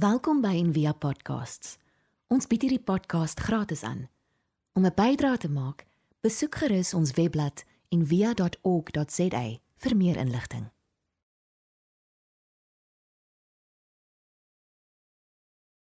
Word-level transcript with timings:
Welkom 0.00 0.38
by 0.40 0.54
Envia 0.56 0.94
Podcasts. 0.96 1.74
Ons 2.32 2.46
bied 2.48 2.62
hierdie 2.64 2.80
podcast 2.80 3.40
gratis 3.44 3.82
aan. 3.84 4.06
Om 4.72 4.86
'n 4.86 4.94
bydrae 4.96 5.36
te 5.36 5.50
maak, 5.50 5.84
besoek 6.24 6.54
gerus 6.54 6.94
ons 6.94 7.12
webblad 7.18 7.64
en 7.92 8.06
via.org.za 8.06 9.44
vir 9.82 9.96
meer 9.96 10.16
inligting. 10.16 10.70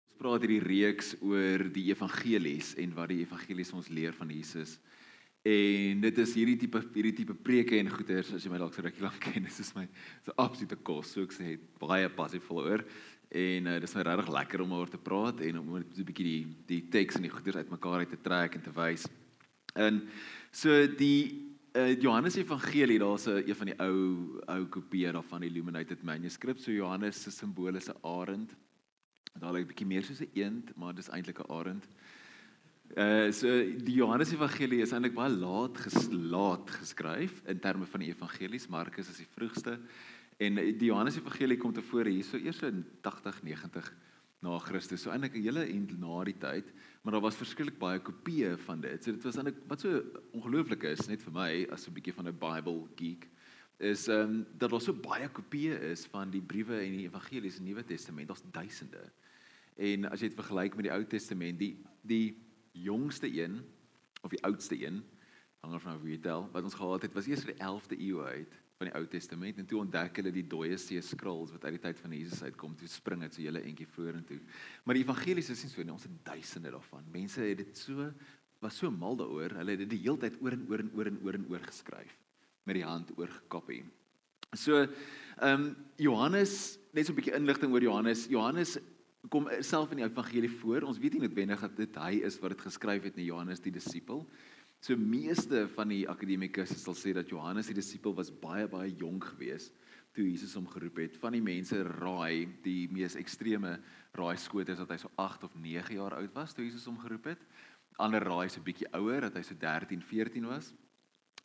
Ons 0.10 0.18
praat 0.18 0.42
hierdie 0.42 0.66
reeks 0.66 1.16
oor 1.22 1.72
die 1.72 1.88
evangelies 1.94 2.76
en 2.76 2.94
wat 2.94 3.10
die 3.10 3.22
evangelies 3.22 3.72
ons 3.72 3.88
leer 3.88 4.14
van 4.14 4.30
Jesus. 4.30 4.80
En 5.42 6.02
dit 6.02 6.18
is 6.22 6.34
hierdie 6.38 6.58
tipe 6.58 6.78
hierdie 6.94 7.16
tipe 7.18 7.34
preke 7.34 7.80
en 7.80 7.88
goeters 7.90 8.30
as 8.36 8.44
jy 8.46 8.52
my 8.52 8.60
dalk 8.62 8.76
so 8.76 8.84
rukkie 8.86 9.02
lank 9.02 9.18
ken, 9.24 9.44
dis 9.48 9.60
is 9.64 9.72
my 9.74 9.88
so 10.26 10.36
absolute 10.38 10.78
kos, 10.86 11.16
so 11.16 11.24
ek 11.26 11.34
sê 11.34 11.56
baie 11.82 12.10
passievol 12.14 12.62
oor. 12.62 12.84
En 13.32 13.68
uh, 13.72 13.78
dis 13.80 13.94
my 13.96 14.04
regtig 14.04 14.30
lekker 14.36 14.62
om 14.62 14.74
oor 14.76 14.90
te 14.92 15.00
praat 15.00 15.40
en 15.48 15.60
om 15.62 15.78
'n 15.78 15.86
bietjie 16.04 16.26
die 16.28 16.48
die 16.68 16.82
teks 16.92 17.16
en 17.16 17.24
die 17.24 17.32
goeters 17.32 17.64
uitmekaar 17.64 18.04
uit 18.04 18.10
te 18.10 18.22
trek 18.22 18.56
en 18.56 18.62
te 18.62 18.74
wys. 18.76 19.08
En 19.74 20.02
so 20.52 20.88
die 20.88 21.48
uh, 21.72 21.96
Johannes 22.02 22.36
Evangelie, 22.36 23.00
daar's 23.00 23.28
'n 23.28 23.44
een 23.48 23.56
van 23.56 23.68
die 23.72 23.80
ou 23.80 24.42
ou 24.48 24.66
kopieë 24.66 25.12
daarvan, 25.12 25.44
Illuminated 25.44 26.04
Manuscript. 26.04 26.62
So 26.62 26.72
Johannes 26.72 27.24
se 27.24 27.32
simbool 27.32 27.76
is 27.76 27.88
'n 27.88 28.04
arend. 28.04 28.52
Daar 29.40 29.54
lê 29.54 29.62
'n 29.62 29.68
bietjie 29.68 29.88
meer 29.88 30.04
soos 30.04 30.20
'n 30.20 30.32
eend, 30.34 30.76
maar 30.76 30.94
dis 30.94 31.10
eintlik 31.10 31.40
'n 31.40 31.52
arend. 31.52 31.88
Uh 32.98 33.32
so 33.32 33.48
die 33.64 33.96
Johannes 33.96 34.34
Evangelie 34.34 34.82
is 34.82 34.92
eintlik 34.92 35.14
baie 35.14 35.32
laat 35.32 35.78
geslaat 35.78 36.70
geskryf 36.70 37.42
in 37.48 37.60
terme 37.60 37.86
van 37.86 38.00
die 38.00 38.10
evangelies. 38.10 38.68
Markus 38.68 39.10
is 39.10 39.18
die 39.18 39.32
vroegste 39.36 39.80
en 40.42 40.58
die 40.58 40.88
Johannes 40.88 41.20
Evangelie 41.20 41.58
kom 41.62 41.74
te 41.74 41.84
vore 41.86 42.10
hierso 42.10 42.40
eers 42.42 42.62
in 42.66 42.82
80 43.06 43.44
90 43.46 43.92
na 44.42 44.58
Christus. 44.66 45.04
So 45.04 45.12
eintlik 45.14 45.36
'n 45.36 45.44
hele 45.44 45.66
end 45.70 46.00
na 46.00 46.24
die 46.24 46.38
tyd, 46.38 46.74
maar 47.04 47.14
daar 47.14 47.22
was 47.22 47.38
verskriklik 47.38 47.78
baie 47.78 48.00
kopieë 48.00 48.58
van 48.66 48.82
dit. 48.82 49.04
So 49.04 49.12
dit 49.12 49.24
was 49.24 49.38
eintlik 49.38 49.60
wat 49.68 49.82
so 49.82 50.02
ongelooflik 50.34 50.84
is 50.84 51.08
net 51.08 51.22
vir 51.22 51.34
my 51.34 51.68
as 51.72 51.88
'n 51.88 51.94
bietjie 51.94 52.14
van 52.14 52.28
'n 52.28 52.40
Bible 52.40 52.88
geek 52.96 53.30
is 53.78 54.08
ehm 54.08 54.30
um, 54.30 54.46
dat 54.58 54.70
daar 54.70 54.82
so 54.82 54.94
baie 54.94 55.30
kopieë 55.30 55.78
is 55.92 56.06
van 56.06 56.32
die 56.32 56.42
briewe 56.42 56.78
en 56.80 56.98
die 56.98 57.08
evangelies 57.08 57.58
in 57.58 57.66
die 57.66 57.74
Nuwe 57.74 57.84
Testament. 57.84 58.28
Daar's 58.28 58.44
duisende. 58.52 59.12
En 59.78 60.06
as 60.06 60.22
jy 60.22 60.28
dit 60.28 60.38
vergelyk 60.38 60.76
met 60.76 60.84
die 60.84 60.94
Ou 60.94 61.06
Testament, 61.06 61.60
die 61.60 61.84
die 62.02 62.38
jongste 62.72 63.28
een 63.28 63.62
of 64.22 64.30
die 64.30 64.44
oudste 64.44 64.76
een 64.76 65.04
hang 65.60 65.74
af 65.74 65.82
van 65.82 66.02
wie 66.02 66.16
jy 66.16 66.22
tel 66.22 66.50
wat 66.52 66.64
ons 66.64 66.78
gehad 66.78 67.02
het 67.02 67.14
was 67.14 67.28
eers 67.28 67.46
die 67.46 67.54
11de 67.54 67.98
eeu 68.00 68.24
uit 68.26 68.62
van 68.82 68.90
die 68.90 68.96
Ou 68.98 69.06
Testament 69.10 69.62
en 69.62 69.70
toe 69.70 69.80
ontdek 69.84 70.20
hulle 70.22 70.34
die 70.34 70.48
dooie 70.50 70.78
see 70.82 71.02
scrolls 71.06 71.54
wat 71.54 71.70
uit 71.70 71.78
die 71.78 71.84
tyd 71.86 72.02
van 72.02 72.18
Jesus 72.18 72.42
uitkom 72.42 72.76
toe 72.80 72.90
spring 72.90 73.22
dit 73.28 73.38
so 73.38 73.46
hele 73.46 73.62
entjie 73.62 73.88
vorentoe. 73.94 74.40
Maar 74.84 74.98
die 74.98 75.06
evangelies 75.06 75.54
is 75.54 75.64
nie 75.64 75.72
so 75.72 75.86
nie 75.86 75.94
ons 75.94 76.10
het 76.10 76.20
duisende 76.26 76.74
daarvan. 76.74 77.06
Mense 77.14 77.46
het 77.46 77.62
dit 77.62 77.78
so 77.78 78.10
was 78.62 78.78
so 78.78 78.92
mal 78.94 79.18
daaroor 79.18 79.58
hulle 79.62 79.78
het 79.78 79.86
dit 79.86 79.96
die 79.96 80.04
hele 80.04 80.20
tyd 80.22 80.42
oor 80.42 80.58
en 80.58 80.68
oor 80.70 80.86
en 80.86 80.94
oor 80.98 81.14
en 81.14 81.24
oor 81.26 81.40
en 81.40 81.50
oor 81.54 81.66
geskryf 81.70 82.14
met 82.70 82.78
die 82.78 82.86
hand 82.86 83.10
oor 83.18 83.30
gekopie 83.42 83.84
so 84.54 84.84
ehm 84.84 84.90
um, 85.48 85.76
Johannes 85.98 86.78
net 86.92 87.06
so 87.06 87.14
'n 87.14 87.16
bietjie 87.16 87.36
inligting 87.36 87.72
oor 87.72 87.82
Johannes. 87.82 88.28
Johannes 88.28 88.78
kom 89.30 89.48
self 89.62 89.92
in 89.92 89.98
die 90.02 90.06
evangelie 90.06 90.50
voor. 90.50 90.82
Ons 90.82 91.00
weet 91.00 91.14
nie 91.14 91.22
noodwendig 91.22 91.62
dat 91.62 91.76
dit 91.78 91.96
hy 91.96 92.22
is 92.26 92.40
wat 92.40 92.52
dit 92.52 92.62
geskryf 92.62 93.04
het 93.04 93.16
nie, 93.16 93.26
Johannes 93.26 93.60
die 93.60 93.72
disipel. 93.72 94.28
So 94.82 94.98
meeste 94.98 95.68
van 95.76 95.92
die 95.94 96.08
akademikus 96.10 96.74
sal 96.82 96.96
sê 96.98 97.12
dat 97.14 97.30
Johannes 97.30 97.68
die 97.70 97.78
disipel 97.78 98.16
was 98.18 98.32
baie 98.34 98.66
baie 98.70 98.90
jonk 98.98 99.28
geweest 99.36 99.76
toe 100.12 100.26
Jesus 100.26 100.56
hom 100.58 100.66
geroep 100.68 100.98
het. 101.00 101.18
Van 101.22 101.36
die 101.36 101.44
mense 101.44 101.78
raai 101.86 102.50
die 102.66 102.90
mees 102.92 103.14
ekstreme 103.20 103.78
raai 104.18 104.36
skoot 104.42 104.72
is 104.74 104.82
dat 104.82 104.90
hy 104.92 104.98
so 105.00 105.12
8 105.22 105.46
of 105.48 105.54
9 105.56 105.96
jaar 105.96 106.18
oud 106.18 106.34
was 106.36 106.56
toe 106.58 106.66
Jesus 106.66 106.88
hom 106.90 106.98
geroep 107.00 107.30
het. 107.32 107.44
Ander 108.02 108.26
raai 108.26 108.50
so 108.50 108.60
'n 108.60 108.66
bietjie 108.66 108.90
ouer 108.98 109.22
dat 109.22 109.38
hy 109.38 109.44
so 109.44 109.56
13, 109.56 110.02
14 110.02 110.50
was. 110.50 110.74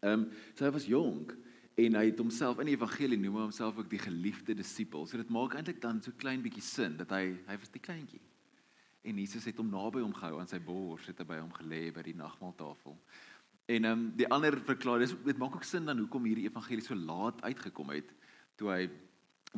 Ehm 0.00 0.12
um, 0.12 0.30
so 0.54 0.64
hy 0.64 0.72
was 0.72 0.88
jonk 0.88 1.36
en 1.76 1.94
hy 1.94 2.04
het 2.06 2.18
homself 2.18 2.58
in 2.58 2.66
die 2.66 2.76
evangelie 2.76 3.18
noem 3.20 3.36
homself 3.36 3.76
ook 3.76 3.90
die 3.90 4.00
geliefde 4.00 4.54
disipel. 4.54 5.06
So 5.06 5.16
dit 5.16 5.28
maak 5.28 5.54
eintlik 5.54 5.80
dan 5.80 6.00
so 6.02 6.10
klein 6.16 6.42
bietjie 6.42 6.64
sin 6.64 6.96
dat 6.96 7.10
hy 7.10 7.36
hy 7.46 7.56
was 7.60 7.70
die 7.70 7.84
kleintjie. 7.84 8.24
En 9.06 9.18
Jesus 9.22 9.44
het 9.44 9.58
hom 9.60 9.68
naby 9.70 10.00
hom 10.02 10.14
gehou 10.14 10.40
aan 10.40 10.48
sy 10.50 10.58
bors, 10.58 11.06
het 11.06 11.20
hy 11.22 11.24
by 11.28 11.36
hom 11.38 11.52
gelê 11.54 11.92
by 11.94 12.02
die 12.02 12.16
nagmaaltafel. 12.18 12.96
En 13.66 13.84
ehm 13.84 13.98
um, 13.98 14.10
die 14.16 14.28
ander 14.30 14.58
verklaar 14.62 15.02
dis 15.02 15.14
dit 15.24 15.38
maak 15.38 15.54
ook 15.54 15.64
sin 15.66 15.84
dan 15.84 15.98
hoekom 15.98 16.24
hierdie 16.24 16.46
evangelie 16.46 16.84
so 16.84 16.94
laat 16.94 17.42
uitgekom 17.42 17.90
het 17.90 18.12
toe 18.56 18.70
hy 18.70 18.90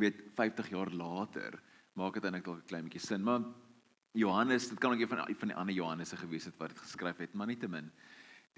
weet 0.00 0.22
50 0.34 0.70
jaar 0.72 0.90
later 0.90 1.58
maak 1.98 2.14
dit 2.14 2.24
eintlik 2.24 2.44
dalk 2.44 2.62
'n 2.62 2.70
klein 2.70 2.84
bietjie 2.84 3.06
sin. 3.06 3.22
Maar 3.22 3.44
Johannes, 4.12 4.68
dit 4.68 4.78
kan 4.78 4.92
ook 4.92 5.00
een 5.00 5.08
van 5.08 5.34
van 5.34 5.48
die 5.48 5.56
ander 5.56 5.74
Johannese 5.74 6.16
gewees 6.16 6.44
het 6.44 6.56
wat 6.56 6.68
dit 6.68 6.78
geskryf 6.78 7.18
het, 7.18 7.34
maar 7.34 7.46
nietemin 7.46 7.90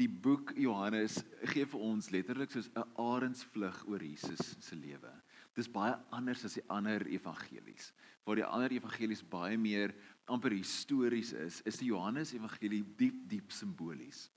die 0.00 0.08
boek 0.08 0.54
Johannes 0.56 1.18
gee 1.52 1.66
vir 1.68 1.82
ons 1.84 2.10
letterlik 2.14 2.52
soos 2.52 2.70
'n 2.72 2.86
arendsvlug 2.96 3.82
oor 3.88 4.00
Jesus 4.00 4.56
se 4.60 4.76
lewe. 4.76 5.12
Dis 5.54 5.68
baie 5.68 5.98
anders 6.10 6.44
as 6.44 6.54
die 6.54 6.64
ander 6.68 7.06
evangelies. 7.06 7.92
Waar 8.24 8.36
die 8.36 8.44
ander 8.44 8.70
evangelies 8.72 9.22
baie 9.22 9.58
meer 9.58 9.94
amper 10.26 10.52
histories 10.52 11.32
is, 11.32 11.60
is 11.66 11.78
die 11.78 11.90
Johannes 11.90 12.32
evangelie 12.32 12.84
diep 12.96 13.28
diep 13.28 13.50
simbolies. 13.52 14.30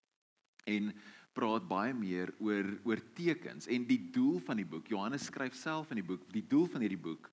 En 0.69 0.91
praat 1.33 1.65
baie 1.67 1.93
meer 1.97 2.31
oor 2.43 2.69
oor 2.85 3.01
tekens 3.17 3.67
en 3.71 3.87
die 3.89 3.99
doel 4.13 4.39
van 4.45 4.59
die 4.61 4.67
boek. 4.69 4.89
Johannes 4.93 5.27
skryf 5.29 5.55
self 5.57 5.91
in 5.91 6.01
die 6.01 6.07
boek, 6.07 6.27
die 6.33 6.45
doel 6.45 6.67
van 6.69 6.85
hierdie 6.85 7.01
boek 7.01 7.29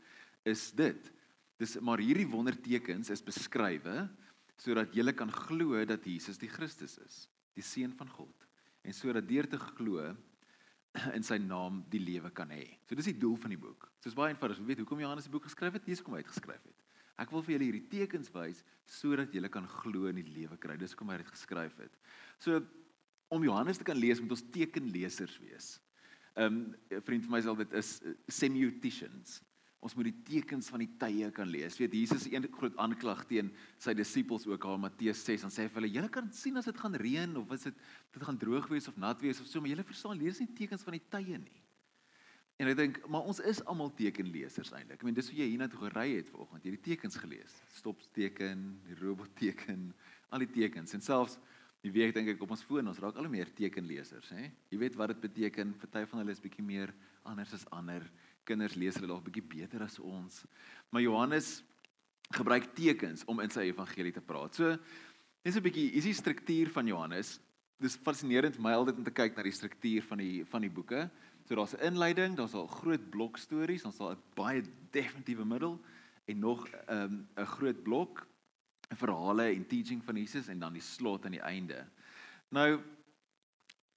is 0.48 0.70
dit. 0.76 1.10
Dis 1.60 1.76
maar 1.84 2.00
hierdie 2.00 2.28
wondertekens 2.28 3.12
is 3.12 3.24
beskrywe 3.24 4.06
sodat 4.60 4.92
jy 4.96 5.12
kan 5.16 5.32
glo 5.32 5.84
dat 5.88 6.04
Jesus 6.04 6.41
die 6.41 6.48
Christus 6.48 6.98
is 7.04 7.26
die 7.56 7.64
seun 7.64 7.92
van 7.96 8.08
God 8.12 8.46
en 8.84 8.96
sodat 8.96 9.28
deur 9.28 9.48
te 9.48 9.58
glo 9.60 10.10
in 11.16 11.24
sy 11.24 11.38
naam 11.38 11.84
die 11.91 12.00
lewe 12.02 12.32
kan 12.34 12.50
hê. 12.50 12.64
So 12.88 12.97
dis 12.98 13.12
die 13.12 13.20
doel 13.20 13.36
van 13.38 13.52
die 13.52 13.60
boek. 13.60 13.86
Soos 14.02 14.16
baie 14.16 14.32
eenvoudig, 14.32 14.58
jy 14.58 14.68
weet 14.72 14.80
hoekom 14.82 15.02
Johannes 15.04 15.28
die 15.28 15.34
boek 15.34 15.47
geskryf 15.47 15.76
het, 15.76 15.86
dis 15.86 16.02
kom 16.02 16.16
uitgeskryf 16.18 16.64
het. 16.64 16.86
Ek 17.20 17.32
wil 17.34 17.44
vir 17.44 17.54
julle 17.54 17.68
hierdie 17.68 17.88
tekens 17.92 18.30
wys 18.32 18.62
sodat 18.88 19.34
julle 19.36 19.50
kan 19.52 19.68
glo 19.68 20.08
in 20.10 20.18
die 20.18 20.32
lewe 20.32 20.56
kry. 20.58 20.78
Dis 20.80 20.97
hoekom 20.97 21.12
hy 21.12 21.20
dit 21.20 21.30
geskryf 21.30 21.76
het. 21.82 21.98
So 22.41 22.62
om 23.30 23.44
Johannes 23.46 23.78
te 23.78 23.86
kan 23.86 23.98
lees 23.98 24.20
moet 24.20 24.34
ons 24.34 24.48
tekenlesers 24.52 25.38
wees. 25.44 25.76
Um 26.34 26.74
'n 26.91 27.02
vriend 27.06 27.24
van 27.26 27.36
my 27.36 27.41
sê 27.42 27.54
dit 27.62 27.72
is 27.78 28.00
uh, 28.02 28.14
semioticians. 28.26 29.41
Ons 29.80 29.94
moet 29.96 30.10
die 30.10 30.22
tekens 30.26 30.68
van 30.68 30.82
die 30.82 30.91
tye 31.00 31.30
kan 31.32 31.48
lees. 31.48 31.78
Weet 31.80 31.94
Jesus 31.94 32.26
een 32.28 32.44
groot 32.52 32.76
aanklag 32.76 33.24
teen 33.30 33.48
sy 33.78 33.94
disippels 33.96 34.44
ook 34.46 34.66
aan 34.66 34.82
Matteus 34.82 35.22
6 35.24 35.46
en 35.46 35.50
sê 35.54 35.68
vir 35.68 35.80
hulle: 35.80 35.94
"Julle 35.94 36.10
kan 36.10 36.28
sien 36.32 36.56
as 36.56 36.68
dit 36.68 36.76
gaan 36.76 36.94
reën 36.94 37.36
of 37.36 37.50
as 37.50 37.62
dit 37.62 37.74
dit 38.12 38.22
gaan 38.22 38.38
droog 38.38 38.68
wees 38.68 38.88
of 38.88 38.96
nat 38.96 39.20
wees 39.20 39.41
of 39.41 39.47
so, 39.47 39.60
maar 39.60 39.70
julle 39.70 39.84
verstaan 39.84 40.18
lees 40.18 40.41
nie 40.41 40.52
tekens 40.52 40.82
van 40.82 40.98
die 40.98 41.06
tye 41.08 41.38
nie." 41.38 41.62
En 42.60 42.68
ek 42.68 42.76
dink, 42.76 43.08
maar 43.08 43.24
ons 43.24 43.41
is 43.41 43.62
almal 43.64 43.88
tekenlesers 43.97 44.72
eintlik. 44.72 44.98
Ek 44.98 45.04
meen 45.06 45.14
dis 45.16 45.30
hoe 45.30 45.38
jy 45.38 45.47
hiernatoe 45.48 45.78
gery 45.86 46.16
het 46.18 46.28
vanoggend. 46.28 46.64
Jy 46.64 46.70
het 46.74 46.82
die 46.82 46.91
tekens 46.92 47.16
gelees. 47.16 47.54
Stopteken, 47.72 48.66
die 48.84 48.98
robotteken, 49.00 49.94
al 50.28 50.44
die 50.44 50.50
tekens 50.52 50.92
en 50.92 51.00
selfs 51.00 51.38
die 51.84 51.92
week 51.92 52.12
dink 52.14 52.28
ek 52.28 52.42
op 52.44 52.50
ons 52.50 52.64
foon, 52.66 52.88
ons 52.91 52.98
raak 53.00 53.16
al 53.16 53.26
hoe 53.26 53.32
meer 53.32 53.50
tekenlesers, 53.56 54.28
hè. 54.36 54.50
Jy 54.72 54.78
weet 54.82 54.98
wat 55.00 55.14
dit 55.14 55.20
beteken. 55.20 55.72
Party 55.80 56.04
van 56.10 56.22
hulle 56.22 56.34
is 56.34 56.42
bietjie 56.42 56.64
meer 56.64 56.92
anders 57.28 57.54
as 57.56 57.66
ander 57.72 58.04
kinders 58.48 58.76
lees 58.76 58.96
hulle 58.98 59.08
dalk 59.08 59.24
bietjie 59.24 59.44
beter 59.44 59.84
as 59.84 59.98
ons. 59.98 60.42
Maar 60.92 61.04
Johannes 61.04 61.60
gebruik 62.36 62.70
tekens 62.76 63.24
om 63.30 63.41
in 63.42 63.52
sy 63.52 63.68
evangelie 63.70 64.12
te 64.14 64.22
praat. 64.24 64.54
So 64.54 64.76
dis 65.44 65.56
'n 65.56 65.62
bietjie 65.62 65.92
is 65.96 66.04
die 66.04 66.14
struktuur 66.14 66.70
van 66.70 66.86
Johannes. 66.86 67.41
Dis 67.80 67.97
fascinerend 67.97 68.54
vir 68.56 68.62
my 68.62 68.72
altyd 68.72 68.98
om 68.98 69.04
te 69.04 69.10
kyk 69.10 69.36
na 69.36 69.42
die 69.42 69.56
struktuur 69.56 70.02
van 70.02 70.18
die 70.18 70.44
van 70.44 70.60
die 70.60 70.70
boeke. 70.70 71.10
So 71.48 71.54
daar's 71.54 71.74
'n 71.74 71.94
inleiding, 71.94 72.36
daar's 72.36 72.54
al 72.54 72.66
groot 72.66 73.10
blok 73.10 73.38
stories, 73.38 73.82
dan's 73.82 73.98
daar 73.98 74.16
'n 74.16 74.22
baie 74.34 74.62
definitiewe 74.92 75.44
middel 75.44 75.80
en 76.26 76.38
nog 76.38 76.68
'n 76.68 76.94
um, 76.94 77.28
'n 77.36 77.47
groot 77.47 77.82
blok 77.82 78.26
verhale 78.98 79.51
en 79.54 79.66
teaching 79.66 80.03
van 80.04 80.16
Jesus 80.16 80.48
en 80.48 80.59
dan 80.59 80.75
die 80.75 80.83
slot 80.83 81.25
aan 81.25 81.37
die 81.37 81.47
einde. 81.47 81.84
Nou 82.51 82.81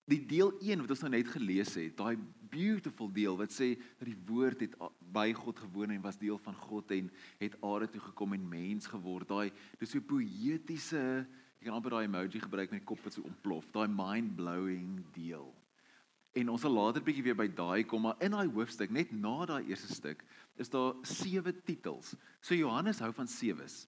die 0.10 0.20
deel 0.28 0.52
1 0.60 0.84
wat 0.84 0.92
ons 0.92 1.04
nou 1.06 1.14
net 1.14 1.30
gelees 1.32 1.72
het, 1.80 1.96
daai 1.96 2.18
beautiful 2.54 3.08
deel 3.14 3.38
wat 3.40 3.54
sê 3.56 3.72
dat 3.98 4.06
die 4.10 4.18
woord 4.28 4.66
het 4.66 4.76
by 5.16 5.30
God 5.38 5.62
gewoon 5.64 5.94
en 5.96 6.04
was 6.04 6.20
deel 6.20 6.38
van 6.44 6.58
God 6.68 6.92
en 6.92 7.10
het 7.40 7.56
aarde 7.64 7.88
toe 7.94 8.02
gekom 8.10 8.36
en 8.36 8.50
mens 8.50 8.90
geword. 8.92 9.30
Daai 9.30 9.50
dis 9.80 9.94
so 9.96 10.04
poëtiese, 10.04 11.02
jy 11.58 11.66
kan 11.66 11.78
amper 11.78 11.96
daai 11.96 12.06
emoji 12.10 12.44
gebruik 12.44 12.74
met 12.74 12.84
die 12.84 12.90
kop 12.92 13.02
wat 13.06 13.16
so 13.16 13.26
ontplof. 13.26 13.70
Daai 13.74 13.88
mind-blowing 13.88 15.00
deel. 15.16 15.48
En 16.34 16.50
ons 16.50 16.62
sal 16.66 16.74
later 16.74 17.04
bietjie 17.06 17.24
weer 17.30 17.38
by 17.38 17.48
daai 17.48 17.86
kom, 17.86 18.08
maar 18.08 18.22
in 18.26 18.34
daai 18.34 18.50
hoofstuk, 18.50 18.92
net 18.94 19.12
na 19.14 19.46
daai 19.50 19.70
eerste 19.70 19.94
stuk, 19.94 20.24
is 20.58 20.72
daar 20.74 20.98
sewe 21.06 21.54
titels. 21.66 22.16
So 22.42 22.58
Johannes 22.58 23.02
hou 23.06 23.12
van 23.14 23.30
sewes. 23.30 23.84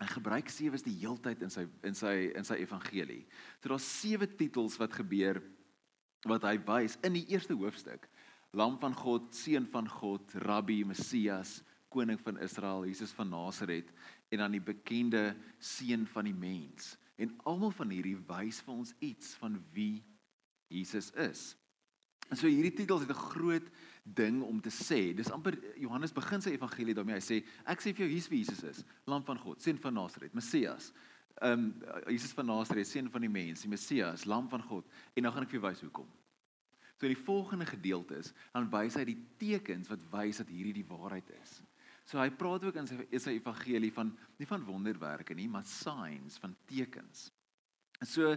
Hy 0.00 0.08
gebruik 0.10 0.48
sewes 0.50 0.84
die 0.84 0.94
heeltyd 1.00 1.42
in 1.44 1.52
sy 1.52 1.66
in 1.86 1.94
sy 1.94 2.14
in 2.36 2.46
sy 2.46 2.58
evangelie. 2.62 3.22
So 3.60 3.72
daar's 3.72 3.88
sewe 4.00 4.26
titels 4.26 4.78
wat 4.80 4.96
gebeur 4.96 5.42
wat 6.28 6.46
hy 6.46 6.56
wys 6.66 6.96
in 7.06 7.16
die 7.18 7.26
eerste 7.34 7.54
hoofstuk. 7.58 8.08
Lam 8.52 8.76
van 8.82 8.94
God, 8.94 9.30
seun 9.34 9.66
van 9.72 9.86
God, 9.88 10.34
Rabbi, 10.44 10.82
Messias, 10.84 11.62
koning 11.92 12.20
van 12.20 12.38
Israel, 12.44 12.84
Jesus 12.88 13.14
van 13.16 13.30
Nasaret 13.32 13.88
en 14.32 14.42
dan 14.44 14.54
die 14.56 14.64
bekende 14.64 15.32
seun 15.60 16.06
van 16.08 16.28
die 16.28 16.36
mens. 16.36 16.94
En 17.20 17.34
almal 17.48 17.72
van 17.76 17.92
hierdie 17.92 18.16
wys 18.28 18.60
vir 18.64 18.74
ons 18.74 18.94
iets 19.04 19.34
van 19.40 19.58
wie 19.76 20.02
Jesus 20.72 21.10
is. 21.20 21.52
En 22.30 22.38
so 22.38 22.46
hierdie 22.46 22.74
titels 22.74 23.00
het 23.04 23.10
'n 23.10 23.26
groot 23.32 23.70
ding 24.02 24.42
om 24.42 24.60
te 24.60 24.70
sê. 24.70 25.14
Dis 25.14 25.30
amper 25.30 25.58
Johannes 25.76 26.12
begin 26.12 26.40
sy 26.40 26.50
evangelie 26.50 26.94
daarmee. 26.94 27.14
Hy 27.14 27.20
sê 27.20 27.44
ek 27.66 27.80
sê 27.80 27.94
vir 27.94 28.06
jou 28.06 28.08
hier's 28.08 28.28
wie 28.28 28.38
Jesus 28.38 28.62
is, 28.62 28.84
lam 29.06 29.24
van 29.24 29.38
God, 29.38 29.62
seun 29.62 29.78
van 29.78 29.94
Nasaret, 29.94 30.34
Messias. 30.34 30.92
Ehm 31.40 31.52
um, 31.52 31.74
Jesus 32.08 32.32
van 32.32 32.46
Nasaret, 32.46 32.86
seun 32.86 33.10
van 33.10 33.20
die 33.20 33.30
mens, 33.30 33.62
die 33.62 33.68
Messias, 33.68 34.24
lam 34.24 34.48
van 34.48 34.62
God. 34.62 34.86
En 35.14 35.22
nou 35.22 35.32
gaan 35.32 35.42
ek 35.42 35.50
vir 35.50 35.60
jou 35.60 35.68
wys 35.68 35.80
hoekom. 35.80 36.08
So 36.96 37.06
in 37.06 37.14
die 37.14 37.24
volgende 37.24 37.66
gedeelte 37.66 38.16
is 38.16 38.32
dan 38.52 38.70
wys 38.70 38.94
hy 38.94 39.04
die 39.04 39.18
tekens 39.38 39.88
wat 39.90 40.02
wys 40.12 40.38
dat 40.38 40.48
hierdie 40.48 40.76
die 40.82 40.86
waarheid 40.86 41.30
is. 41.42 41.62
So 42.06 42.18
hy 42.18 42.28
praat 42.30 42.64
ook 42.66 42.76
in 42.78 42.86
sy 42.86 42.98
in 43.10 43.22
sy 43.22 43.36
evangelie 43.38 43.92
van 43.94 44.12
nie 44.38 44.46
van 44.46 44.62
wonderwerke 44.66 45.34
nie, 45.34 45.48
maar 45.48 45.64
signs 45.66 46.38
van 46.42 46.54
tekens. 46.70 47.30
So 48.02 48.36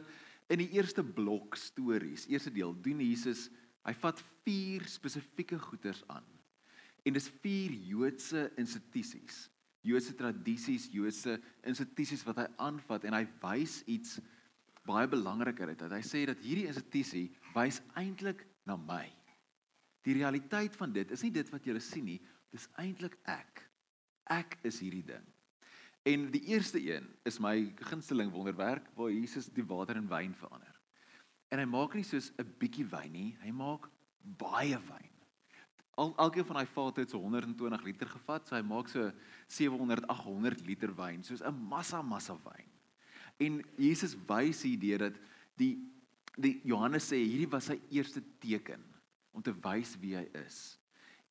in 0.49 0.61
die 0.61 0.71
eerste 0.77 1.03
blok 1.03 1.57
stories, 1.57 2.27
eerste 2.29 2.51
deel, 2.53 2.73
doen 2.81 3.01
Jesus, 3.01 3.49
hy 3.85 3.93
vat 4.01 4.21
vier 4.45 4.85
spesifieke 4.89 5.59
goeters 5.61 6.03
aan. 6.11 6.25
En 7.05 7.13
dis 7.13 7.27
vier 7.43 7.73
Joodse 7.85 8.47
institusies, 8.57 9.45
Joodse 9.85 10.15
tradisies, 10.17 10.87
Joodse 10.93 11.37
institusies 11.69 12.25
wat 12.25 12.41
hy 12.41 12.47
aanvat 12.65 13.05
en 13.05 13.17
hy 13.19 13.25
wys 13.43 13.83
iets 13.85 14.17
baie 14.85 15.09
belangriker 15.09 15.69
uit. 15.69 15.85
Hy 15.93 16.01
sê 16.05 16.23
dat 16.29 16.41
hierdie 16.41 16.69
institusie 16.69 17.27
wys 17.53 17.81
eintlik 17.97 18.41
na 18.65 18.77
my. 18.77 19.05
Die 20.05 20.17
realiteit 20.17 20.75
van 20.77 20.93
dit 20.93 21.13
is 21.13 21.23
nie 21.25 21.33
dit 21.33 21.49
wat 21.53 21.65
jy 21.65 21.77
sien 21.81 22.05
nie, 22.09 22.19
dis 22.53 22.67
eintlik 22.81 23.17
ek. 23.29 23.63
Ek 24.33 24.57
is 24.65 24.81
hierdie 24.81 25.05
ding. 25.05 25.25
En 26.05 26.27
die 26.33 26.43
eerste 26.53 26.81
een 26.81 27.07
is 27.25 27.39
my 27.41 27.55
gunsteling 27.89 28.29
wonderwerk 28.33 28.91
waar 28.97 29.13
Jesus 29.13 29.49
die 29.53 29.65
water 29.65 29.97
in 29.97 30.09
wyn 30.09 30.35
verander. 30.37 30.74
En 31.55 31.61
hy 31.63 31.67
maak 31.71 31.93
nie 31.95 32.03
soos 32.03 32.33
'n 32.35 32.49
bietjie 32.59 32.83
wyn 32.91 33.11
nie, 33.13 33.29
hy 33.39 33.51
maak 33.55 33.87
baie 34.37 34.75
wyn. 34.75 35.11
Al 35.95 36.11
elkeen 36.19 36.43
van 36.43 36.57
daai 36.59 36.67
vate 36.67 36.99
het 36.99 37.09
so 37.09 37.19
120 37.23 37.83
liter 37.85 38.09
gevat, 38.11 38.47
so 38.47 38.55
hy 38.57 38.61
maak 38.61 38.89
so 38.91 39.11
700 39.47 40.03
800 40.11 40.65
liter 40.67 40.91
wyn, 40.91 41.23
soos 41.23 41.41
'n 41.41 41.55
massa 41.55 42.01
massa 42.01 42.35
wyn. 42.35 42.67
En 43.39 43.63
Jesus 43.77 44.17
wys 44.27 44.63
hier 44.63 44.79
deur 44.79 44.99
dat 44.99 45.21
die 45.55 45.79
die 46.35 46.59
Johannes 46.65 47.07
sê 47.07 47.23
hierdie 47.23 47.51
was 47.51 47.71
sy 47.71 47.79
eerste 47.89 48.21
teken 48.41 48.83
om 49.31 49.41
te 49.41 49.53
wys 49.53 49.95
wie 50.01 50.17
hy 50.17 50.27
is. 50.45 50.77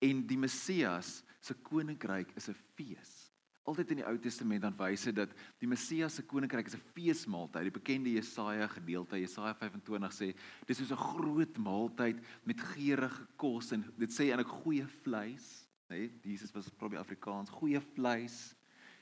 En 0.00 0.26
die 0.26 0.38
Messias 0.38 1.22
se 1.40 1.54
koninkryk 1.54 2.32
is 2.36 2.48
'n 2.48 2.56
fees. 2.74 3.23
Altyd 3.64 3.94
in 3.94 4.00
die 4.02 4.06
Ou 4.06 4.18
Testament 4.20 4.60
dan 4.62 4.74
wys 4.76 5.06
dit 5.08 5.16
dat 5.16 5.30
die 5.62 5.68
Messias 5.68 6.18
se 6.18 6.22
koninkryk 6.28 6.66
is 6.68 6.76
'n 6.76 6.84
feesmaaltyd. 6.92 7.64
Die 7.64 7.78
bekende 7.80 8.12
Jesaja 8.12 8.66
gedeelte, 8.68 9.20
Jesaja 9.20 9.54
25 9.54 10.12
sê 10.12 10.34
dis 10.66 10.76
soos 10.78 10.92
'n 10.92 10.96
groot 10.96 11.56
maaltyd 11.56 12.20
met 12.44 12.60
geurende 12.60 13.26
kos 13.36 13.72
en 13.72 13.84
dit 13.96 14.10
sê 14.10 14.28
eintlik 14.28 14.52
goeie 14.64 14.86
vleis, 15.02 15.68
hè? 15.88 16.10
Jesus 16.22 16.52
was 16.52 16.68
probeer 16.68 16.98
Afrikaans, 16.98 17.50
goeie 17.50 17.80
vleis 17.80 18.54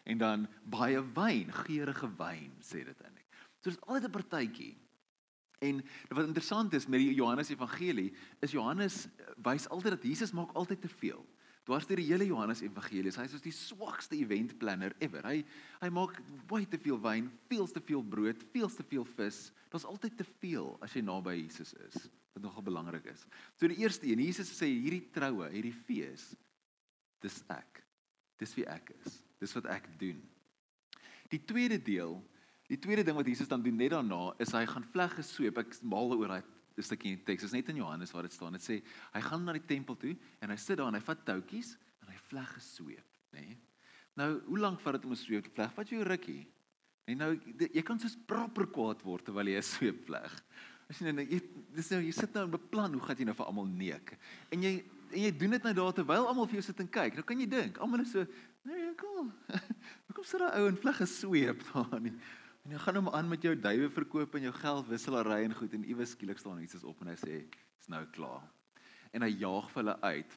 en 0.04 0.18
dan 0.18 0.48
baie 0.64 1.02
wyn, 1.14 1.50
geurende 1.52 2.16
wyn 2.18 2.52
sê 2.60 2.84
dit 2.84 3.02
eintlik. 3.02 3.26
So 3.60 3.70
dis 3.70 3.80
altyd 3.80 4.04
'n 4.04 4.10
partytjie. 4.10 4.76
En 5.62 5.82
wat 6.08 6.26
interessant 6.26 6.72
is 6.74 6.86
met 6.86 7.00
die 7.00 7.14
Johannes 7.14 7.48
Evangelie, 7.48 8.12
is 8.40 8.50
Johannes 8.50 9.08
wys 9.36 9.68
altyd 9.68 9.90
dat 9.90 10.02
Jesus 10.02 10.32
maak 10.32 10.52
altyd 10.52 10.80
te 10.80 10.88
veel. 10.88 11.26
Dwars 11.62 11.86
deur 11.86 12.00
die 12.00 12.08
hele 12.08 12.26
Johannes 12.26 12.62
Evangelie, 12.64 13.12
hy 13.14 13.26
is 13.28 13.34
soos 13.36 13.44
die 13.44 13.54
swakste 13.54 14.16
event 14.18 14.56
planner 14.58 14.96
ever. 15.04 15.22
Hy 15.28 15.44
hy 15.82 15.90
maak 15.94 16.18
baie 16.50 16.66
te 16.66 16.80
veel 16.82 16.98
wyn, 17.02 17.28
veel 17.50 17.70
te 17.70 17.82
veel 17.86 18.02
brood, 18.02 18.42
veel 18.54 18.72
te 18.72 18.86
veel 18.90 19.06
vis. 19.18 19.44
Daar's 19.70 19.86
altyd 19.86 20.16
te 20.18 20.26
veel 20.42 20.74
as 20.82 20.96
jy 20.96 21.04
naby 21.06 21.36
Jesus 21.38 21.74
is. 21.86 22.08
Wat 22.34 22.42
nogal 22.42 22.66
belangrik 22.66 23.06
is. 23.12 23.22
So 23.60 23.70
die 23.70 23.78
eerste 23.84 24.08
een, 24.08 24.24
Jesus 24.24 24.50
sê 24.56 24.66
hierdie 24.72 25.04
troue, 25.14 25.46
hierdie 25.52 25.76
fees, 25.86 26.32
dis 27.22 27.38
ek. 27.52 27.82
Dis 28.42 28.56
wie 28.58 28.66
ek 28.66 28.90
is. 29.04 29.20
Dis 29.38 29.54
wat 29.54 29.68
ek 29.70 29.86
doen. 30.00 30.18
Die 31.30 31.40
tweede 31.46 31.78
deel 31.78 32.18
Die 32.72 32.78
tweede 32.80 33.02
ding 33.04 33.16
wat 33.18 33.26
Jesus 33.28 33.50
dan 33.50 33.60
doen 33.60 33.76
net 33.76 33.92
daarna 33.92 34.30
is 34.40 34.54
hy 34.56 34.62
gaan 34.64 34.84
vlegge 34.94 35.20
sweep. 35.26 35.58
Ek 35.60 35.74
maal 35.84 36.14
oor 36.14 36.30
daai 36.30 36.44
stukkie 36.80 37.16
teks. 37.26 37.42
Dit 37.42 37.50
is 37.50 37.52
net 37.52 37.68
in 37.68 37.76
Johannes 37.76 38.10
waar 38.10 38.22
dit 38.22 38.32
staan. 38.32 38.52
Dit 38.52 38.64
sê 38.64 38.82
hy 39.12 39.20
gaan 39.20 39.44
na 39.44 39.52
die 39.52 39.66
tempel 39.66 39.96
toe 39.96 40.16
en 40.40 40.50
hy 40.50 40.56
sit 40.56 40.78
daar 40.78 40.88
en 40.88 40.94
hy 40.94 41.04
vat 41.04 41.24
toutjies 41.24 41.76
en 42.00 42.08
hy 42.08 42.16
vlegge 42.30 42.60
sweep, 42.60 43.20
nê? 43.32 43.44
Nee? 43.46 43.60
Nou, 44.14 44.28
hoe 44.46 44.58
lank 44.58 44.80
vat 44.80 44.98
dit 44.98 45.04
om 45.04 45.12
'n 45.12 45.16
sweep 45.16 45.44
te 45.44 45.50
vleg? 45.50 45.74
Wat 45.74 45.88
jy 45.88 46.02
rukkie? 46.04 46.46
En 47.08 47.18
nou 47.18 47.30
jy 47.58 47.82
kan 47.82 47.98
soos 47.98 48.16
proper 48.26 48.66
kwaad 48.66 49.02
word 49.02 49.24
terwyl 49.24 49.48
jy 49.48 49.56
'n 49.56 49.62
sweep 49.62 50.04
vleg. 50.06 50.32
As 50.88 50.98
jy 51.00 51.12
nou 51.12 51.24
jy 51.24 51.40
dis 51.74 51.90
nou 51.90 52.00
jy 52.00 52.12
sit 52.12 52.34
nou 52.34 52.44
en 52.44 52.50
beplan 52.50 52.92
hoe 52.92 53.00
gaan 53.00 53.16
jy 53.16 53.24
nou 53.24 53.34
vir 53.34 53.46
almal 53.46 53.66
neek. 53.66 54.18
En 54.50 54.62
jy 54.62 54.84
en 55.12 55.20
jy 55.20 55.30
doen 55.36 55.50
dit 55.50 55.62
nou 55.62 55.74
daar 55.74 55.92
terwyl 55.92 56.26
almal 56.26 56.46
vir 56.46 56.60
jou 56.60 56.62
sit 56.62 56.80
en 56.80 56.88
kyk. 56.88 57.14
Nou 57.14 57.22
kan 57.22 57.40
jy 57.40 57.46
dink, 57.46 57.78
almal 57.78 58.00
is 58.00 58.12
so, 58.12 58.26
nee, 58.64 58.94
kom. 58.94 59.32
Hoekom 60.06 60.24
sit 60.24 60.40
daai 60.40 60.60
ou 60.60 60.68
en 60.68 60.76
vleg 60.76 60.96
gesweep 60.96 61.64
daar 61.72 62.00
nie? 62.00 62.14
En 62.62 62.74
jy 62.76 62.78
gaan 62.78 63.00
hom 63.00 63.10
aan 63.10 63.30
met 63.30 63.42
jou 63.42 63.54
duwe 63.58 63.88
verkoop 63.90 64.36
en 64.38 64.44
jou 64.46 64.52
geld 64.54 64.90
wisselary 64.90 65.40
en 65.42 65.54
goed 65.58 65.72
en 65.74 65.86
iewes 65.88 66.12
skielik 66.14 66.38
staan 66.38 66.60
Jesus 66.62 66.84
op 66.86 67.00
en 67.02 67.10
hy 67.10 67.16
sê 67.18 67.40
is 67.42 67.88
nou 67.90 68.04
klaar. 68.14 68.44
En 69.10 69.26
hy 69.26 69.32
jaag 69.34 69.66
vir 69.72 69.82
hulle 69.82 69.96
uit. 70.06 70.36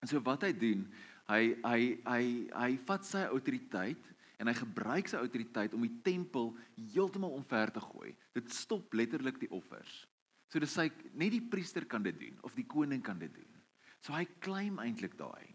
En 0.00 0.10
so 0.10 0.22
wat 0.28 0.46
hy 0.46 0.52
doen, 0.54 0.84
hy 1.26 1.40
hy 1.64 1.80
hy 2.06 2.22
hy 2.52 2.70
vat 2.86 3.08
sy 3.08 3.24
autoriteit 3.26 4.12
en 4.38 4.50
hy 4.50 4.54
gebruik 4.54 5.10
sy 5.10 5.18
autoriteit 5.18 5.74
om 5.74 5.82
die 5.82 5.96
tempel 6.06 6.52
heeltemal 6.94 7.34
omver 7.34 7.72
te 7.74 7.82
gooi. 7.82 8.14
Dit 8.36 8.54
stop 8.54 8.94
letterlik 8.94 9.40
die 9.42 9.50
offers. 9.50 10.04
So 10.52 10.62
dis 10.62 10.76
hy 10.78 10.86
net 11.18 11.34
die 11.34 11.42
priester 11.50 11.88
kan 11.90 12.06
dit 12.06 12.14
doen 12.20 12.38
of 12.46 12.54
die 12.54 12.68
koning 12.70 13.02
kan 13.02 13.18
dit 13.18 13.32
doen. 13.34 13.52
So 14.04 14.14
hy 14.14 14.22
claim 14.44 14.78
eintlik 14.78 15.18
daai. 15.18 15.50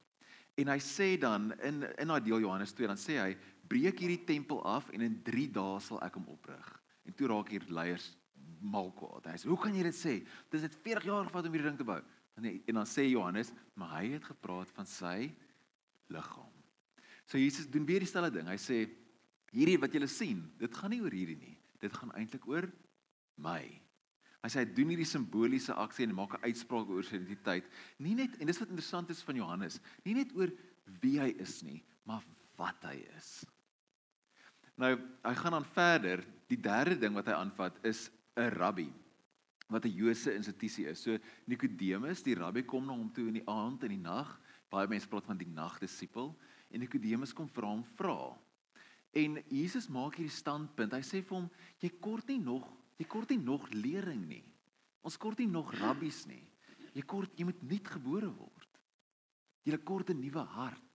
En 0.59 0.67
hy 0.73 0.79
sê 0.83 1.13
dan 1.21 1.53
in 1.63 1.85
in 1.95 2.11
daai 2.11 2.19
deel 2.25 2.43
Johannes 2.43 2.75
2 2.75 2.91
dan 2.91 2.99
sê 2.99 3.15
hy 3.21 3.31
breek 3.71 4.01
hierdie 4.03 4.23
tempel 4.27 4.59
af 4.67 4.89
en 4.91 5.05
in 5.05 5.19
3 5.23 5.47
dae 5.55 5.79
sal 5.83 6.01
ek 6.03 6.17
hom 6.19 6.27
oprig. 6.33 6.67
En 7.07 7.15
toe 7.15 7.29
raak 7.31 7.51
hier 7.53 7.63
leiers 7.71 8.11
mal 8.61 8.91
kwaad. 8.93 9.25
Hy 9.31 9.37
sê, 9.37 9.47
"Hoe 9.47 9.57
kan 9.57 9.73
jy 9.73 9.83
dit 9.83 9.95
sê? 9.95 10.27
Dit 10.51 10.61
het 10.61 10.75
40 10.75 11.05
jaar 11.05 11.25
gevat 11.25 11.45
om 11.45 11.53
hierdie 11.53 11.69
ding 11.69 11.77
te 11.77 11.83
bou." 11.83 12.01
En 12.37 12.45
en 12.45 12.75
dan 12.75 12.85
sê 12.85 13.09
Johannes, 13.09 13.51
"Maar 13.75 14.01
hy 14.01 14.11
het 14.11 14.23
gepraat 14.23 14.69
van 14.71 14.85
sy 14.85 15.31
liggaam." 16.09 16.51
So 17.25 17.37
Jesus 17.37 17.69
doen 17.69 17.85
weer 17.85 17.99
dieselfde 17.99 18.31
ding. 18.31 18.47
Hy 18.47 18.57
sê, 18.57 18.89
"Hierdie 19.51 19.79
wat 19.79 19.93
julle 19.93 20.07
sien, 20.07 20.51
dit 20.57 20.75
gaan 20.75 20.89
nie 20.89 21.01
oor 21.01 21.11
hierdie 21.11 21.37
nie. 21.37 21.57
Dit 21.79 21.93
gaan 21.93 22.11
eintlik 22.11 22.47
oor 22.47 22.71
my." 23.37 23.81
Hy 24.41 24.49
sê 24.49 24.59
hy 24.59 24.73
doen 24.73 24.89
hierdie 24.89 25.05
simboliese 25.05 25.73
aksie 25.73 26.05
en 26.07 26.15
maak 26.15 26.33
'n 26.33 26.43
uitspraak 26.43 26.89
oor 26.89 27.03
sy 27.03 27.15
identiteit. 27.15 27.65
Nie 27.99 28.15
net 28.15 28.39
en 28.39 28.47
dis 28.47 28.59
wat 28.59 28.69
interessant 28.69 29.09
is 29.09 29.21
van 29.21 29.35
Johannes, 29.35 29.79
nie 30.03 30.13
net 30.13 30.35
oor 30.35 30.51
wie 31.01 31.19
hy 31.19 31.35
is 31.39 31.61
nie, 31.63 31.83
maar 32.05 32.23
wat 32.57 32.83
hy 32.83 33.05
is. 33.17 33.45
Nou, 34.75 34.99
hy 35.23 35.35
gaan 35.35 35.51
dan 35.51 35.65
verder. 35.65 36.25
Die 36.47 36.59
derde 36.59 36.97
ding 36.99 37.13
wat 37.15 37.27
hy 37.27 37.33
aanvat 37.33 37.77
is 37.85 38.09
'n 38.35 38.49
rabbi 38.49 38.91
wat 39.71 39.85
'n 39.85 39.95
Joodse 39.95 40.33
institusie 40.35 40.85
is. 40.85 41.01
So 41.01 41.17
Nikodemus, 41.45 42.23
die 42.23 42.35
rabbi 42.35 42.63
kom 42.63 42.85
na 42.85 42.93
hom 42.93 43.11
toe 43.11 43.27
in 43.27 43.39
die 43.39 43.47
aand 43.47 43.83
en 43.83 43.89
die 43.89 43.97
nag. 43.97 44.39
Baie 44.69 44.87
mense 44.87 45.07
praat 45.07 45.25
van 45.25 45.37
die 45.37 45.47
nagdisipel 45.47 46.35
en 46.69 46.79
Nikodemus 46.79 47.33
kom 47.33 47.47
vra 47.47 47.67
hom 47.67 47.83
vra. 47.83 48.37
En 49.11 49.43
Jesus 49.49 49.87
maak 49.87 50.15
hierdie 50.15 50.35
standpunt. 50.35 50.93
Hy 50.93 51.03
sê 51.03 51.21
vir 51.23 51.37
hom, 51.37 51.49
jy 51.79 51.89
kort 51.99 52.27
nie 52.27 52.39
nog, 52.39 52.67
jy 52.97 53.05
kort 53.05 53.29
nie 53.29 53.37
nog 53.37 53.67
lering 53.71 54.27
nie. 54.27 54.43
Ons 55.01 55.17
kort 55.17 55.39
nie 55.39 55.47
nog 55.47 55.73
rabbies 55.73 56.25
nie. 56.27 56.43
Jy 56.93 57.01
kort 57.01 57.39
jy 57.39 57.45
moet 57.45 57.63
nuut 57.63 57.87
gebore 57.87 58.29
word. 58.29 58.79
Jy 59.63 59.77
kort 59.77 60.09
'n 60.09 60.19
nuwe 60.19 60.45
hart. 60.45 60.90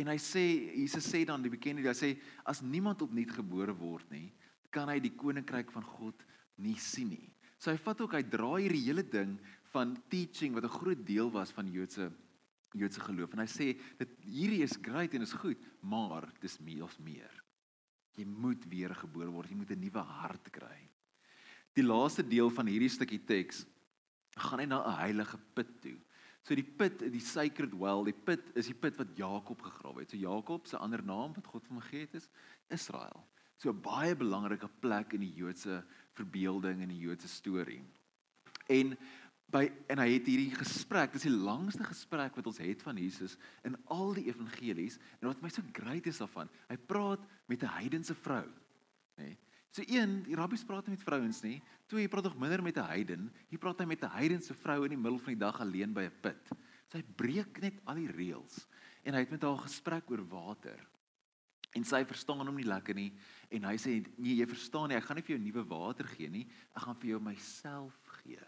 En 0.00 0.10
hy 0.10 0.16
sê 0.18 0.44
Jesus 0.74 1.06
sê 1.06 1.22
dan 1.26 1.42
die 1.42 1.52
bekende 1.52 1.84
hy 1.86 1.94
sê 1.94 2.10
as 2.44 2.62
niemand 2.62 3.02
opnuut 3.02 3.30
gebore 3.30 3.74
word 3.78 4.10
nie, 4.10 4.32
kan 4.74 4.90
hy 4.90 4.98
die 4.98 5.14
koninkryk 5.14 5.70
van 5.70 5.86
God 5.86 6.24
nie 6.58 6.76
sien 6.82 7.12
nie. 7.14 7.30
So 7.58 7.70
hy 7.70 7.78
vat 7.78 8.00
ook 8.02 8.16
hy 8.16 8.24
draai 8.26 8.66
hierdie 8.66 8.84
hele 8.88 9.04
ding 9.06 9.36
van 9.72 9.94
teaching 10.10 10.54
wat 10.54 10.64
'n 10.64 10.78
groot 10.78 11.06
deel 11.06 11.30
was 11.30 11.52
van 11.54 11.70
Joodse 11.70 12.10
Joodse 12.74 13.00
geloof 13.00 13.32
en 13.32 13.38
hy 13.38 13.46
sê 13.46 13.66
dit 13.98 14.10
hierdie 14.26 14.62
is 14.64 14.74
great 14.82 15.14
en 15.14 15.22
is 15.22 15.32
goed, 15.32 15.58
maar 15.80 16.26
dis 16.42 16.58
meer 16.58 16.82
of 16.82 16.98
meer. 16.98 17.30
Jy 18.18 18.24
moet 18.26 18.64
weer 18.66 18.94
gebore 18.94 19.30
word, 19.30 19.50
jy 19.50 19.56
moet 19.56 19.70
'n 19.70 19.80
nuwe 19.80 20.02
hart 20.02 20.50
kry. 20.50 20.90
Die 21.74 21.86
laaste 21.86 22.22
deel 22.22 22.50
van 22.50 22.66
hierdie 22.66 22.90
stukkie 22.90 23.22
teks 23.26 23.64
gaan 24.36 24.58
hy 24.58 24.66
na 24.66 24.82
'n 24.82 24.98
heilige 24.98 25.38
put 25.54 25.80
toe. 25.80 25.98
So 26.44 26.56
die 26.58 26.66
put, 26.66 27.00
die 27.00 27.22
sacred 27.24 27.72
well, 27.80 28.04
die 28.04 28.16
put 28.16 28.50
is 28.58 28.68
die 28.68 28.76
put 28.76 28.98
wat 29.00 29.14
Jakob 29.16 29.62
gegrawe 29.64 30.02
het. 30.02 30.12
So 30.12 30.20
Jakob 30.20 30.68
se 30.68 30.76
ander 30.76 31.00
naam 31.02 31.32
wat 31.36 31.48
God 31.48 31.70
hom 31.70 31.80
gegee 31.80 32.04
het 32.04 32.18
is 32.20 32.28
Israel. 32.68 33.24
So 33.56 33.70
'n 33.70 33.80
baie 33.80 34.14
belangrike 34.14 34.68
plek 34.80 35.14
in 35.14 35.20
die 35.20 35.32
Joodse 35.32 35.84
verbeelding 36.12 36.82
en 36.82 36.88
die 36.88 37.00
Joodse 37.00 37.28
storie. 37.28 37.82
En 38.68 38.96
by 39.46 39.70
en 39.88 39.98
hy 39.98 40.08
het 40.12 40.26
hierdie 40.26 40.54
gesprek, 40.54 41.12
dis 41.12 41.22
die 41.22 41.30
langste 41.30 41.84
gesprek 41.84 42.36
wat 42.36 42.46
ons 42.46 42.58
het 42.58 42.82
van 42.82 42.96
Jesus 42.96 43.36
in 43.64 43.76
al 43.86 44.14
die 44.14 44.26
evangelies 44.28 44.98
en 45.20 45.28
wat 45.28 45.40
my 45.42 45.48
so 45.48 45.62
great 45.72 46.06
is 46.06 46.18
daarvan, 46.18 46.50
hy 46.68 46.76
praat 46.76 47.20
met 47.46 47.62
'n 47.62 47.76
heidense 47.80 48.14
vrou, 48.14 48.46
nê. 49.16 49.24
Nee. 49.24 49.38
So 49.74 49.82
een, 49.90 50.20
die 50.22 50.36
rabbies 50.38 50.62
praat 50.62 50.86
met 50.86 51.02
vrouens 51.02 51.40
nie. 51.42 51.56
Twee, 51.90 52.04
hy 52.04 52.10
praat 52.10 52.28
nog 52.28 52.38
minder 52.38 52.62
met 52.62 52.76
'n 52.78 52.86
heiden. 52.86 53.32
Hier 53.50 53.58
praat 53.58 53.80
hy 53.80 53.86
met 53.86 54.04
'n 54.04 54.14
heidense 54.14 54.54
vrou 54.54 54.84
in 54.84 54.94
die 54.94 55.02
middel 55.02 55.18
van 55.18 55.32
die 55.34 55.44
dag 55.44 55.60
alleen 55.60 55.92
by 55.92 56.04
'n 56.06 56.20
put. 56.20 56.48
So 56.88 56.98
hy 56.98 57.02
breek 57.02 57.60
net 57.60 57.80
al 57.84 57.94
die 57.94 58.10
reëls 58.10 58.68
en 59.02 59.14
hy 59.14 59.20
het 59.20 59.30
met 59.30 59.42
haar 59.42 59.58
gesprek 59.58 60.10
oor 60.10 60.22
water. 60.28 60.78
En 61.74 61.84
sy 61.84 62.04
verstaan 62.04 62.46
hom 62.46 62.56
nie 62.56 62.68
lekker 62.68 62.94
nie 62.94 63.12
en 63.50 63.64
hy 63.64 63.74
sê 63.76 64.04
nee, 64.16 64.36
jy 64.36 64.46
verstaan 64.46 64.88
nie, 64.88 64.96
ek 64.96 65.04
gaan 65.04 65.16
nie 65.16 65.26
vir 65.26 65.36
jou 65.36 65.44
nuwe 65.44 65.64
water 65.66 66.06
gee 66.06 66.28
nie. 66.28 66.46
Ek 66.76 66.82
gaan 66.82 66.96
vir 66.96 67.10
jou 67.10 67.20
myself 67.20 67.98
gee. 68.22 68.46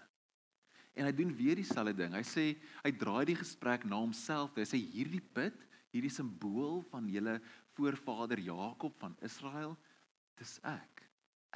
En 0.95 1.04
hy 1.06 1.12
doen 1.12 1.35
weer 1.37 1.56
dieselfde 1.56 1.92
ding. 1.92 2.14
Hy 2.14 2.23
sê 2.23 2.56
hy 2.85 2.92
draai 2.92 3.26
die 3.26 3.37
gesprek 3.37 3.85
na 3.85 3.97
homself. 3.97 4.54
Hy 4.54 4.64
sê 4.64 4.78
hierdie 4.78 5.21
put, 5.21 5.66
hierdie 5.90 6.11
simbool 6.11 6.83
van 6.92 7.09
julle 7.09 7.40
voorvader 7.75 8.38
Jakob 8.38 8.95
van 9.00 9.16
Israel, 9.26 9.76
dis 10.38 10.61
ek. 10.62 10.96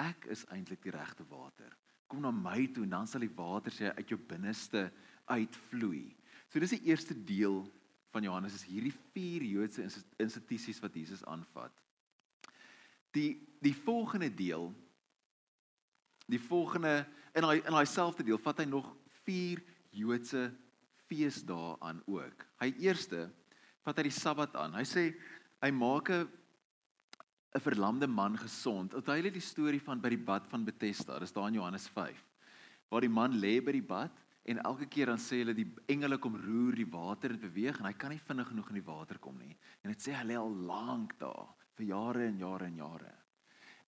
Ek 0.01 0.25
is 0.33 0.45
eintlik 0.53 0.81
die 0.85 0.93
regte 0.95 1.25
water. 1.29 1.71
Kom 2.09 2.23
na 2.23 2.31
my 2.33 2.65
toe 2.73 2.83
en 2.87 2.95
dan 2.97 3.07
sal 3.07 3.23
die 3.23 3.35
water 3.35 3.73
sê 3.73 3.91
uit 3.93 4.09
jou 4.09 4.17
binneste 4.17 4.87
uitvloei. 5.29 6.09
So 6.49 6.59
dis 6.59 6.73
die 6.75 6.89
eerste 6.89 7.15
deel 7.15 7.61
van 8.11 8.25
Johannes 8.25 8.57
is 8.57 8.67
hierdie 8.67 8.95
vier 9.13 9.45
Joodse 9.47 9.85
institusies 10.19 10.81
wat 10.83 10.95
Jesus 10.97 11.23
aanvat. 11.29 11.71
Die 13.15 13.39
die 13.61 13.75
volgende 13.77 14.31
deel 14.33 14.71
die 16.31 16.39
volgende 16.39 17.05
in 17.35 17.45
daai 17.45 17.59
in 17.59 17.75
daai 17.75 17.87
selfde 17.89 18.25
deel 18.25 18.39
vat 18.41 18.61
hy 18.63 18.67
nog 18.69 18.89
vier 19.25 19.61
Joodse 19.95 20.49
feesdae 21.09 21.75
aan 21.83 21.99
ook. 22.07 22.45
Hy 22.61 22.71
eerste 22.87 23.25
vat 23.85 23.99
hy 23.99 24.07
die 24.07 24.15
Sabbat 24.15 24.55
aan. 24.55 24.75
Hy 24.77 24.85
sê 24.87 25.03
hy 25.61 25.71
maak 25.75 26.09
'n 26.09 26.29
'n 27.51 27.59
verlamde 27.59 28.07
man 28.07 28.37
gesond. 28.37 28.93
Onthou 28.93 29.15
jy 29.17 29.31
die 29.31 29.43
storie 29.43 29.81
van 29.81 29.99
by 29.99 30.09
die 30.09 30.23
bad 30.23 30.47
van 30.47 30.63
Bethesda? 30.63 31.19
Dis 31.19 31.33
daar 31.35 31.49
in 31.49 31.59
Johannes 31.59 31.87
5. 31.87 32.23
Waar 32.89 33.01
die 33.01 33.11
man 33.11 33.39
lê 33.39 33.59
by 33.63 33.71
die 33.75 33.83
bad 33.83 34.11
en 34.43 34.61
elke 34.63 34.87
keer 34.87 35.11
dan 35.11 35.19
sê 35.19 35.41
hulle 35.41 35.53
die 35.53 35.67
engele 35.87 36.17
kom 36.17 36.35
roer 36.35 36.75
die 36.75 36.87
water 36.87 37.31
en 37.31 37.39
beweeg 37.39 37.79
en 37.79 37.85
hy 37.85 37.93
kan 37.93 38.09
nie 38.09 38.23
vinnig 38.23 38.47
genoeg 38.47 38.69
in 38.69 38.79
die 38.79 38.87
water 38.87 39.19
kom 39.19 39.37
nie. 39.37 39.57
En 39.83 39.91
dit 39.91 39.99
sê 40.01 40.15
hy 40.15 40.23
lê 40.31 40.37
al 40.39 40.55
lank 40.65 41.17
daar 41.19 41.51
vir 41.75 41.91
jare 41.91 42.25
en 42.27 42.39
jare 42.39 42.65
en 42.65 42.79
jare. 42.79 43.11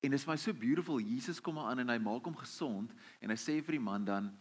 En 0.04 0.12
dit 0.12 0.20
is 0.20 0.28
my 0.28 0.36
so 0.36 0.54
beautiful. 0.54 1.00
Jesus 1.00 1.40
kom 1.40 1.58
aan 1.58 1.80
en 1.80 1.90
hy 1.90 1.98
maak 2.04 2.26
hom 2.28 2.36
gesond 2.36 2.92
en 3.22 3.32
hy 3.32 3.40
sê 3.40 3.62
vir 3.64 3.80
die 3.80 3.86
man 3.86 4.06
dan 4.06 4.34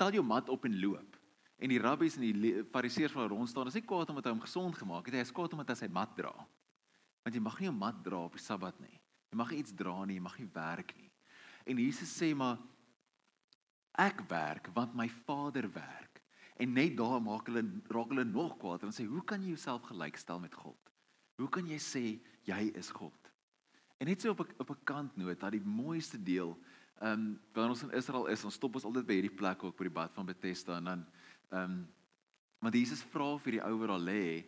tel 0.00 0.16
jou 0.16 0.24
mat 0.24 0.48
op 0.48 0.64
en 0.64 0.80
loop. 0.80 1.20
En 1.60 1.70
die 1.70 1.78
rabbies 1.78 2.16
en 2.16 2.24
die 2.24 2.64
fariseërs 2.72 3.14
wat 3.14 3.28
rond 3.30 3.48
staan, 3.48 3.68
is 3.68 3.76
nie 3.76 3.84
kwaad 3.84 4.08
omdat 4.10 4.26
hy 4.26 4.32
hom 4.32 4.42
gesond 4.42 4.76
gemaak 4.80 5.04
het 5.04 5.14
nie, 5.14 5.20
hy 5.20 5.28
is 5.28 5.34
kwaad 5.34 5.52
omdat 5.52 5.74
hy 5.74 5.76
sy 5.84 5.90
mat 5.92 6.16
dra. 6.16 6.32
Want 7.24 7.34
jy 7.34 7.40
mag 7.42 7.58
nie 7.60 7.68
'n 7.68 7.78
mat 7.78 8.04
dra 8.04 8.24
op 8.24 8.36
die 8.36 8.44
Sabbat 8.44 8.78
nie. 8.80 9.00
Jy 9.30 9.36
mag 9.36 9.52
iets 9.52 9.72
dra 9.74 10.04
nie, 10.04 10.14
jy 10.14 10.22
mag 10.22 10.38
nie 10.38 10.50
werk 10.52 10.96
nie. 10.96 11.10
En 11.66 11.78
Jesus 11.78 12.12
sê 12.20 12.34
maar 12.36 12.58
ek 13.98 14.28
werk 14.28 14.68
want 14.74 14.94
my 14.94 15.08
Vader 15.08 15.72
werk. 15.72 16.22
En 16.56 16.72
net 16.72 16.96
daar 16.96 17.20
maak 17.20 17.46
hulle 17.46 17.80
raak 17.88 18.08
hulle 18.08 18.24
nog 18.24 18.58
kwaad 18.58 18.82
en 18.82 18.92
sê 18.92 19.06
hoe 19.06 19.24
kan 19.24 19.42
jy 19.42 19.48
jouself 19.48 19.82
gelykstel 19.82 20.40
met 20.40 20.54
God? 20.54 20.90
Hoe 21.36 21.48
kan 21.48 21.66
jy 21.66 21.78
sê 21.78 22.20
jy 22.44 22.70
is 22.74 22.90
God? 22.90 23.30
En 23.98 24.06
net 24.06 24.20
so 24.20 24.30
op 24.30 24.40
'n 24.40 24.54
op 24.58 24.70
'n 24.70 24.84
kantnoot, 24.84 25.40
dat 25.40 25.52
die 25.52 25.60
mooiste 25.64 26.22
deel 26.22 26.58
Ehm 27.02 27.12
um, 27.12 27.40
wanneer 27.52 27.70
ons 27.74 27.82
in 27.82 27.90
Israel 27.90 28.26
is, 28.26 28.44
ons 28.46 28.54
stop 28.54 28.76
ons 28.78 28.84
altyd 28.86 29.06
by 29.06 29.16
hierdie 29.18 29.34
plek 29.34 29.64
ook 29.66 29.74
by 29.76 29.88
die 29.88 29.96
bad 29.96 30.12
van 30.14 30.26
Bethesda 30.28 30.78
en 30.78 30.90
dan 30.90 31.00
ehm 31.50 31.62
um, 31.62 31.80
want 32.64 32.76
Jesus 32.78 33.02
vra 33.12 33.34
vir 33.44 33.58
die 33.58 33.64
ou 33.66 33.74
wat 33.82 33.90
daar 33.90 34.00
lê, 34.00 34.44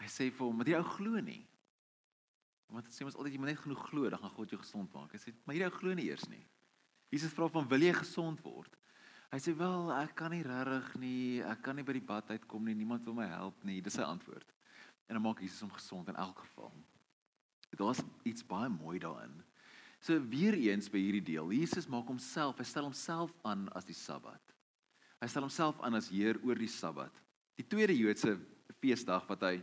hy 0.00 0.06
sê 0.08 0.30
vir 0.30 0.46
hom, 0.46 0.56
"Maar 0.56 0.68
die 0.68 0.76
ou 0.78 0.84
glo 0.96 1.20
nie." 1.20 1.42
Want 2.70 2.90
sê 2.94 3.04
ons 3.04 3.16
altyd 3.16 3.34
jy 3.34 3.40
moet 3.42 3.52
net 3.52 3.62
genoeg 3.64 3.82
glo, 3.88 4.10
dan 4.10 4.20
gaan 4.22 4.34
God 4.36 4.52
jou 4.54 4.60
gesond 4.60 4.92
maak. 4.94 5.12
Hy 5.12 5.18
sê, 5.18 5.34
"Maar 5.44 5.54
hierdie 5.56 5.70
ou 5.70 5.78
glo 5.78 5.94
nie 5.94 6.08
eers 6.08 6.28
nie." 6.28 6.46
Jesus 7.10 7.32
vra 7.32 7.48
van, 7.48 7.68
"Wil 7.68 7.80
jy 7.80 7.92
gesond 7.92 8.40
word?" 8.42 8.76
Hy 9.32 9.38
sê, 9.38 9.56
"Wel, 9.56 9.92
ek 9.92 10.14
kan 10.14 10.30
nie 10.30 10.42
regtig 10.42 10.96
nie, 10.96 11.42
ek 11.42 11.62
kan 11.62 11.76
nie 11.76 11.84
by 11.84 11.92
die 11.92 12.06
bad 12.06 12.28
uitkom 12.28 12.64
nie, 12.64 12.74
niemand 12.74 13.04
wil 13.04 13.14
my 13.14 13.26
help 13.26 13.64
nie." 13.64 13.80
Dis 13.80 13.94
sy 13.94 14.02
antwoord. 14.02 14.52
En 15.08 15.14
dan 15.14 15.22
maak 15.22 15.40
Jesus 15.40 15.60
hom 15.60 15.70
gesond 15.70 16.08
in 16.08 16.16
elk 16.16 16.38
geval. 16.38 16.72
Daar's 17.76 18.02
iets 18.24 18.46
baie 18.46 18.68
mooi 18.68 18.98
daarin. 18.98 19.42
So 20.00 20.18
weer 20.18 20.54
eens 20.54 20.88
by 20.88 20.98
hierdie 20.98 21.24
deel, 21.24 21.52
Jesus 21.52 21.86
maak 21.86 22.06
homself, 22.06 22.58
hy 22.58 22.64
stel 22.64 22.84
homself 22.84 23.32
aan 23.44 23.68
as 23.76 23.84
die 23.84 23.94
Sabbat. 23.94 24.40
Hy 25.20 25.28
stel 25.28 25.42
homself 25.44 25.80
aan 25.84 25.94
as 25.94 26.08
Heer 26.08 26.40
oor 26.42 26.54
die 26.54 26.70
Sabbat. 26.70 27.12
Die 27.60 27.66
tweede 27.68 27.96
Joodse 27.96 28.38
feesdag 28.80 29.26
wat 29.28 29.44
hy 29.44 29.60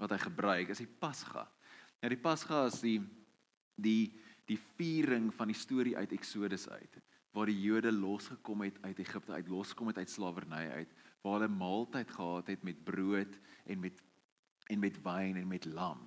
wat 0.00 0.10
hy 0.14 0.18
gebruik 0.18 0.70
is 0.72 0.80
die 0.80 0.88
Pasga. 0.88 1.46
Nou 2.02 2.10
die 2.10 2.18
Pasga 2.18 2.66
is 2.66 2.80
die 2.82 2.98
die 3.82 4.12
die 4.50 4.58
viering 4.76 5.30
van 5.32 5.48
die 5.52 5.56
storie 5.56 5.94
uit 5.96 6.12
Eksodus 6.12 6.66
uit 6.68 6.98
waar 7.32 7.48
die 7.48 7.60
Jode 7.62 7.92
losgekom 7.94 8.64
het 8.66 8.80
uit 8.82 8.98
Egipte 9.00 9.32
uit 9.32 9.48
losgekom 9.48 9.88
het 9.92 10.00
uit 10.02 10.10
slawerny 10.10 10.66
uit 10.82 10.90
waar 11.22 11.38
hulle 11.38 11.48
maaltyd 11.54 12.10
gehad 12.10 12.50
het 12.50 12.64
met 12.66 12.82
brood 12.84 13.38
en 13.64 13.80
met 13.80 14.02
en 14.70 14.78
met 14.78 14.98
wyn 15.04 15.36
en 15.36 15.48
met 15.48 15.64
lam. 15.64 16.00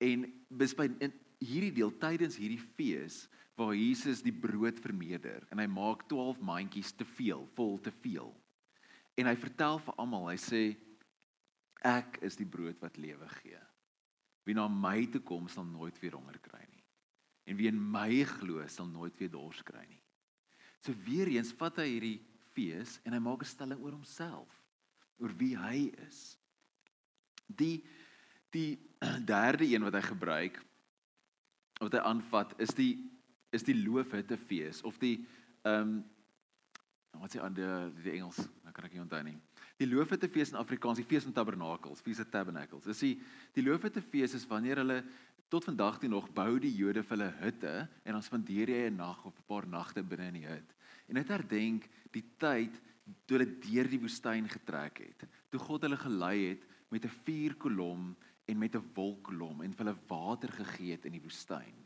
En 0.00 0.24
bis 0.48 0.74
by 0.76 0.86
in, 1.00 1.12
hierdie 1.40 1.72
deel 1.76 1.92
tydens 2.00 2.38
hierdie 2.40 2.62
fees 2.76 3.26
waar 3.56 3.74
Jesus 3.76 4.22
die 4.24 4.34
brood 4.34 4.80
vermeerder 4.84 5.44
en 5.50 5.60
hy 5.60 5.68
maak 5.70 6.04
12 6.10 6.40
mandjies 6.44 6.92
te 6.96 7.04
veel, 7.16 7.46
vol 7.56 7.78
te 7.80 7.92
veel. 8.02 8.32
En 9.16 9.28
hy 9.28 9.36
vertel 9.40 9.80
vir 9.80 9.96
almal, 10.02 10.28
hy 10.32 10.36
sê 10.40 10.62
ek 11.86 12.20
is 12.26 12.36
die 12.36 12.48
brood 12.48 12.80
wat 12.84 13.00
lewe 13.00 13.28
gee. 13.40 13.60
Wie 14.46 14.54
na 14.54 14.68
my 14.70 15.06
toe 15.10 15.20
kom 15.26 15.48
sal 15.50 15.66
nooit 15.66 15.98
weer 16.00 16.14
honger 16.14 16.38
kry 16.42 16.62
nie. 16.62 16.84
En 17.50 17.58
wie 17.58 17.68
in 17.70 17.78
my 17.78 18.22
glo 18.36 18.62
sal 18.70 18.86
nooit 18.86 19.16
weer 19.18 19.30
dors 19.30 19.62
kry 19.66 19.82
nie. 19.88 20.02
So 20.84 20.94
weer 21.06 21.30
eens 21.34 21.52
vat 21.58 21.80
hy 21.82 21.88
hierdie 21.90 22.18
fees 22.54 23.00
en 23.04 23.16
hy 23.16 23.20
maak 23.22 23.42
'n 23.42 23.50
stelling 23.50 23.82
oor 23.82 23.96
homself, 23.98 24.50
oor 25.18 25.32
wie 25.34 25.56
hy 25.58 25.90
is. 26.06 26.38
Die 27.46 27.82
die 28.54 28.78
derde 29.34 29.66
een 29.66 29.82
wat 29.82 29.98
hy 29.98 30.04
gebruik 30.06 30.62
wat 31.80 31.92
hy 31.92 32.00
aanvat 32.08 32.54
is 32.62 32.72
die 32.74 32.94
is 33.52 33.66
die 33.66 33.76
loofhuttefees 33.76 34.82
of 34.82 34.98
die 35.02 35.18
ehm 35.66 35.82
um, 35.82 36.04
wat 37.16 37.32
sê 37.32 37.40
aan 37.40 37.54
die 37.56 37.68
die 38.04 38.12
Engels, 38.12 38.38
nou 38.62 38.72
kan 38.76 38.84
ek 38.84 38.92
nie 38.92 39.00
onthou 39.00 39.22
nie. 39.24 39.36
Die 39.76 39.88
loofhuttefees 39.88 40.54
in 40.54 40.60
Afrikaans, 40.60 40.98
die 40.98 41.04
fees 41.04 41.24
van 41.24 41.34
tabernakels, 41.36 42.00
fees 42.00 42.20
of 42.20 42.30
tabernacles. 42.32 42.84
Dis 42.88 43.02
die 43.04 43.14
die 43.56 43.64
loofhuttefees 43.64 44.34
is 44.38 44.46
wanneer 44.48 44.80
hulle 44.80 45.02
tot 45.52 45.64
vandag 45.68 46.00
toe 46.00 46.08
nog 46.10 46.30
bou 46.34 46.58
die 46.58 46.72
Jode 46.74 47.04
vir 47.04 47.16
hulle 47.16 47.30
hutte 47.40 47.74
en 48.04 48.16
dan 48.16 48.24
spandeer 48.24 48.72
jy 48.72 48.88
'n 48.90 48.96
nag 48.96 49.24
of 49.24 49.36
'n 49.38 49.46
paar 49.46 49.66
nagte 49.66 50.02
binne 50.02 50.28
in 50.28 50.40
die 50.40 50.48
hut. 50.48 50.74
En 51.08 51.14
dit 51.14 51.28
herdenk 51.28 51.88
die 52.10 52.24
tyd 52.38 52.80
toe 53.26 53.38
hulle 53.38 53.58
deur 53.60 53.88
die 53.88 54.00
woestyn 54.00 54.48
getrek 54.48 54.98
het. 54.98 55.28
Toe 55.50 55.60
God 55.60 55.82
hulle 55.82 55.96
gelei 55.96 56.48
het 56.50 56.62
met 56.90 57.04
'n 57.04 57.18
vuurkolom 57.24 58.16
en 58.46 58.58
met 58.58 58.74
'n 58.74 58.90
wolkkolom 58.94 59.62
en 59.62 59.74
hulle 59.76 59.96
water 60.08 60.48
gegee 60.52 60.92
het 60.92 61.04
in 61.04 61.12
die 61.12 61.22
woestyn. 61.22 61.85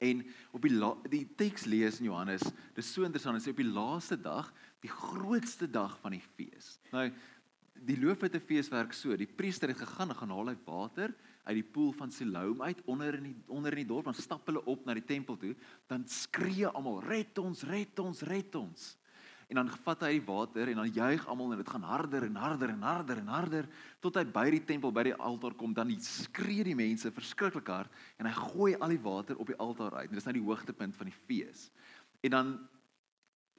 En 0.00 0.22
op 0.56 0.64
die 0.64 0.72
die 1.12 1.26
teks 1.36 1.66
lees 1.68 2.00
in 2.00 2.08
Johannes, 2.08 2.44
dis 2.76 2.92
so 2.92 3.04
interessant, 3.04 3.36
dit 3.36 3.46
sê 3.46 3.52
op 3.52 3.60
die 3.60 3.68
laaste 3.68 4.16
dag, 4.20 4.48
die 4.80 4.92
grootste 4.92 5.68
dag 5.70 5.98
van 6.00 6.16
die 6.16 6.24
fees. 6.36 6.78
Nou 6.94 7.10
die 7.80 7.96
loofhutte 7.96 8.40
fees 8.44 8.68
werk 8.68 8.92
so, 8.92 9.14
die 9.16 9.28
priester 9.28 9.70
het 9.72 9.78
gegaan 9.80 10.12
en 10.12 10.18
gaan 10.18 10.32
haal 10.34 10.50
hy 10.52 10.56
water 10.66 11.14
uit 11.46 11.56
die 11.56 11.64
poel 11.64 11.94
van 11.96 12.12
Siloam 12.12 12.60
uit 12.62 12.82
onder 12.90 13.16
in 13.16 13.30
die 13.30 13.36
onder 13.48 13.72
in 13.72 13.82
die 13.82 13.88
dorp, 13.88 14.10
dan 14.10 14.16
stap 14.18 14.48
hulle 14.50 14.62
op 14.68 14.84
na 14.84 14.94
die 14.98 15.06
tempel 15.06 15.38
toe, 15.40 15.54
dan 15.88 16.04
skree 16.08 16.68
almal, 16.68 17.00
"Red 17.00 17.38
ons, 17.38 17.62
red 17.64 17.98
ons, 17.98 18.22
red 18.28 18.54
ons." 18.54 18.96
En 19.50 19.58
dan 19.58 19.70
vat 19.82 20.04
hy 20.06 20.12
die 20.14 20.26
water 20.28 20.70
en 20.70 20.78
dan 20.78 20.92
juig 20.94 21.24
almal 21.26 21.56
en 21.56 21.58
dit 21.58 21.70
gaan 21.72 21.82
harder 21.82 22.22
en 22.22 22.36
harder 22.38 22.70
en 22.70 22.84
harder 22.86 23.18
en 23.18 23.30
harder 23.34 23.66
tot 24.02 24.14
hy 24.20 24.22
by 24.30 24.44
die 24.54 24.62
tempel 24.68 24.92
by 24.94 25.08
die 25.08 25.16
altaar 25.18 25.56
kom. 25.58 25.72
Dan 25.74 25.90
skree 26.04 26.62
die 26.66 26.76
mense 26.78 27.10
verskriklik 27.10 27.66
hard 27.72 27.90
en 28.22 28.28
hy 28.30 28.34
gooi 28.36 28.76
al 28.78 28.94
die 28.94 29.02
water 29.02 29.40
op 29.42 29.50
die 29.50 29.58
altaar 29.58 29.98
uit. 29.98 30.06
En 30.06 30.14
dis 30.20 30.28
nou 30.28 30.36
die 30.38 30.46
hoogtepunt 30.46 30.94
van 30.94 31.10
die 31.10 31.18
fees. 31.26 31.66
En 32.22 32.36
dan 32.36 32.52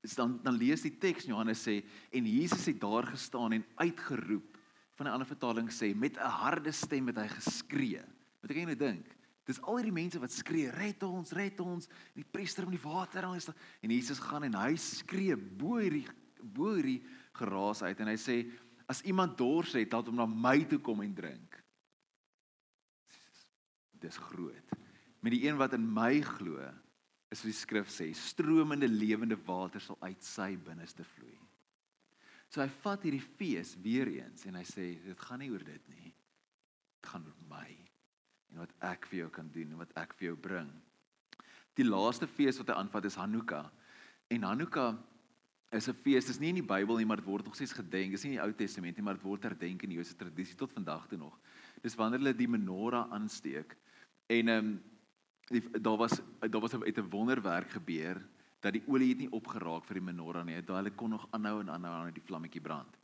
is 0.02 0.16
dan 0.18 0.40
dan 0.46 0.56
lees 0.58 0.82
die 0.88 0.96
teks 0.98 1.28
Johannes 1.30 1.62
sê 1.68 1.82
en 2.10 2.26
Jesus 2.26 2.66
het 2.72 2.80
daar 2.82 3.12
gestaan 3.12 3.60
en 3.60 3.68
uitgeroep 3.84 4.58
van 4.96 5.08
'n 5.08 5.14
ander 5.14 5.28
vertaling 5.28 5.70
sê 5.70 5.92
met 5.96 6.16
'n 6.16 6.36
harde 6.40 6.72
stem 6.72 7.08
het 7.08 7.18
hy 7.18 7.28
geskree. 7.28 8.02
Wat 8.42 8.52
ek 8.52 8.66
net 8.66 8.80
dink 8.80 9.21
Dis 9.52 9.60
al 9.68 9.82
hierdie 9.82 9.96
mense 9.96 10.20
wat 10.22 10.32
skree, 10.32 10.72
"Red 10.72 11.04
ons, 11.04 11.34
red 11.36 11.60
ons!" 11.60 11.88
En 11.88 12.24
die 12.24 12.32
priester 12.32 12.64
met 12.64 12.80
die 12.80 12.90
water 12.90 13.26
aan 13.26 13.36
is 13.36 13.50
en 13.82 13.92
Jesus 13.92 14.20
gaan 14.20 14.44
en 14.44 14.56
hy 14.56 14.76
skree 14.78 15.36
bo 15.36 15.78
hierdie 15.78 16.08
bo 16.42 16.76
hierdie 16.76 17.04
geraas 17.34 17.82
uit 17.84 18.00
en 18.00 18.08
hy 18.08 18.16
sê, 18.16 18.52
"As 18.88 19.02
iemand 19.02 19.38
dors 19.38 19.74
het, 19.74 19.92
laat 19.92 20.08
hom 20.08 20.16
na 20.16 20.26
my 20.26 20.64
toe 20.64 20.80
kom 20.80 21.02
en 21.02 21.14
drink." 21.14 21.64
Dis 24.00 24.18
groot. 24.18 24.72
Met 25.22 25.34
die 25.34 25.48
een 25.48 25.58
wat 25.58 25.74
in 25.74 25.94
my 25.94 26.22
glo, 26.22 26.72
is 27.30 27.42
die 27.42 27.54
skrif 27.54 27.88
sê, 27.88 28.14
stromende 28.16 28.88
lewende 28.88 29.36
water 29.36 29.80
sal 29.80 29.98
uit 30.02 30.24
sy 30.24 30.56
binneste 30.56 31.04
vloei. 31.04 31.38
So 32.50 32.62
hy 32.62 32.68
vat 32.68 33.04
hierdie 33.04 33.28
fees 33.38 33.76
weer 33.76 34.08
eens 34.08 34.46
en 34.46 34.56
hy 34.56 34.64
sê 34.64 35.04
dit 35.04 35.20
gaan 35.20 35.40
nie 35.40 35.52
oor 35.52 35.64
dit 35.64 35.88
nie. 35.90 36.14
Dit 37.02 37.12
gaan 37.12 37.26
oor 37.26 37.38
my 37.50 37.81
en 38.52 38.64
wat 38.64 38.74
ek 38.80 39.06
vir 39.12 39.24
jou 39.24 39.30
kan 39.30 39.50
doen 39.52 39.72
en 39.72 39.78
wat 39.78 39.94
ek 40.00 40.14
vir 40.20 40.32
jou 40.32 40.38
bring. 40.38 40.70
Die 41.80 41.88
laaste 41.88 42.28
fees 42.28 42.60
wat 42.60 42.68
hy 42.72 42.76
aanvat 42.82 43.08
is 43.08 43.16
Hanukkah. 43.16 43.70
En 44.32 44.44
Hanukkah 44.44 44.98
is 45.72 45.88
'n 45.88 45.94
fees. 45.94 46.26
Dit 46.26 46.36
is 46.36 46.40
nie 46.40 46.50
in 46.50 46.60
die 46.60 46.68
Bybel 46.68 46.98
nie, 46.98 47.06
maar 47.06 47.18
dit 47.18 47.26
word 47.26 47.46
nog 47.46 47.56
steeds 47.56 47.74
gedenk. 47.74 48.12
Dit 48.12 48.20
is 48.20 48.24
nie 48.24 48.34
in 48.34 48.38
die 48.38 48.44
Ou 48.44 48.54
Testament 48.54 48.98
nie, 48.98 49.04
maar 49.04 49.14
dit 49.14 49.24
word 49.24 49.44
herdenk 49.44 49.84
in 49.84 49.90
die 49.90 49.96
Joodse 49.96 50.16
tradisie 50.16 50.56
tot 50.56 50.74
vandag 50.74 51.08
toe 51.08 51.18
nog. 51.18 51.40
Dis 51.82 51.96
wanneer 51.96 52.20
hulle 52.20 52.36
die 52.36 52.48
menorah 52.48 53.12
aansteek. 53.12 53.78
En 54.28 54.48
ehm 54.48 54.66
um, 54.66 54.84
daar 55.82 55.98
was 55.98 56.22
daar 56.40 56.62
was 56.62 56.74
'n 56.74 56.84
uit 56.84 56.98
'n 56.98 57.10
wonderwerk 57.10 57.70
gebeur 57.70 58.22
dat 58.60 58.74
die 58.74 58.84
olie 58.88 59.10
het 59.10 59.18
nie 59.18 59.32
opgeraak 59.32 59.86
vir 59.86 59.94
die 59.94 60.04
menorah 60.04 60.46
nie. 60.46 60.62
Daai 60.62 60.78
hulle 60.78 60.96
kon 60.96 61.10
nog 61.10 61.28
aanhou 61.32 61.60
en 61.62 61.70
aanhou 61.70 61.94
aan 61.94 62.14
die 62.14 62.24
vlammetjie 62.24 62.62
brand. 62.62 62.98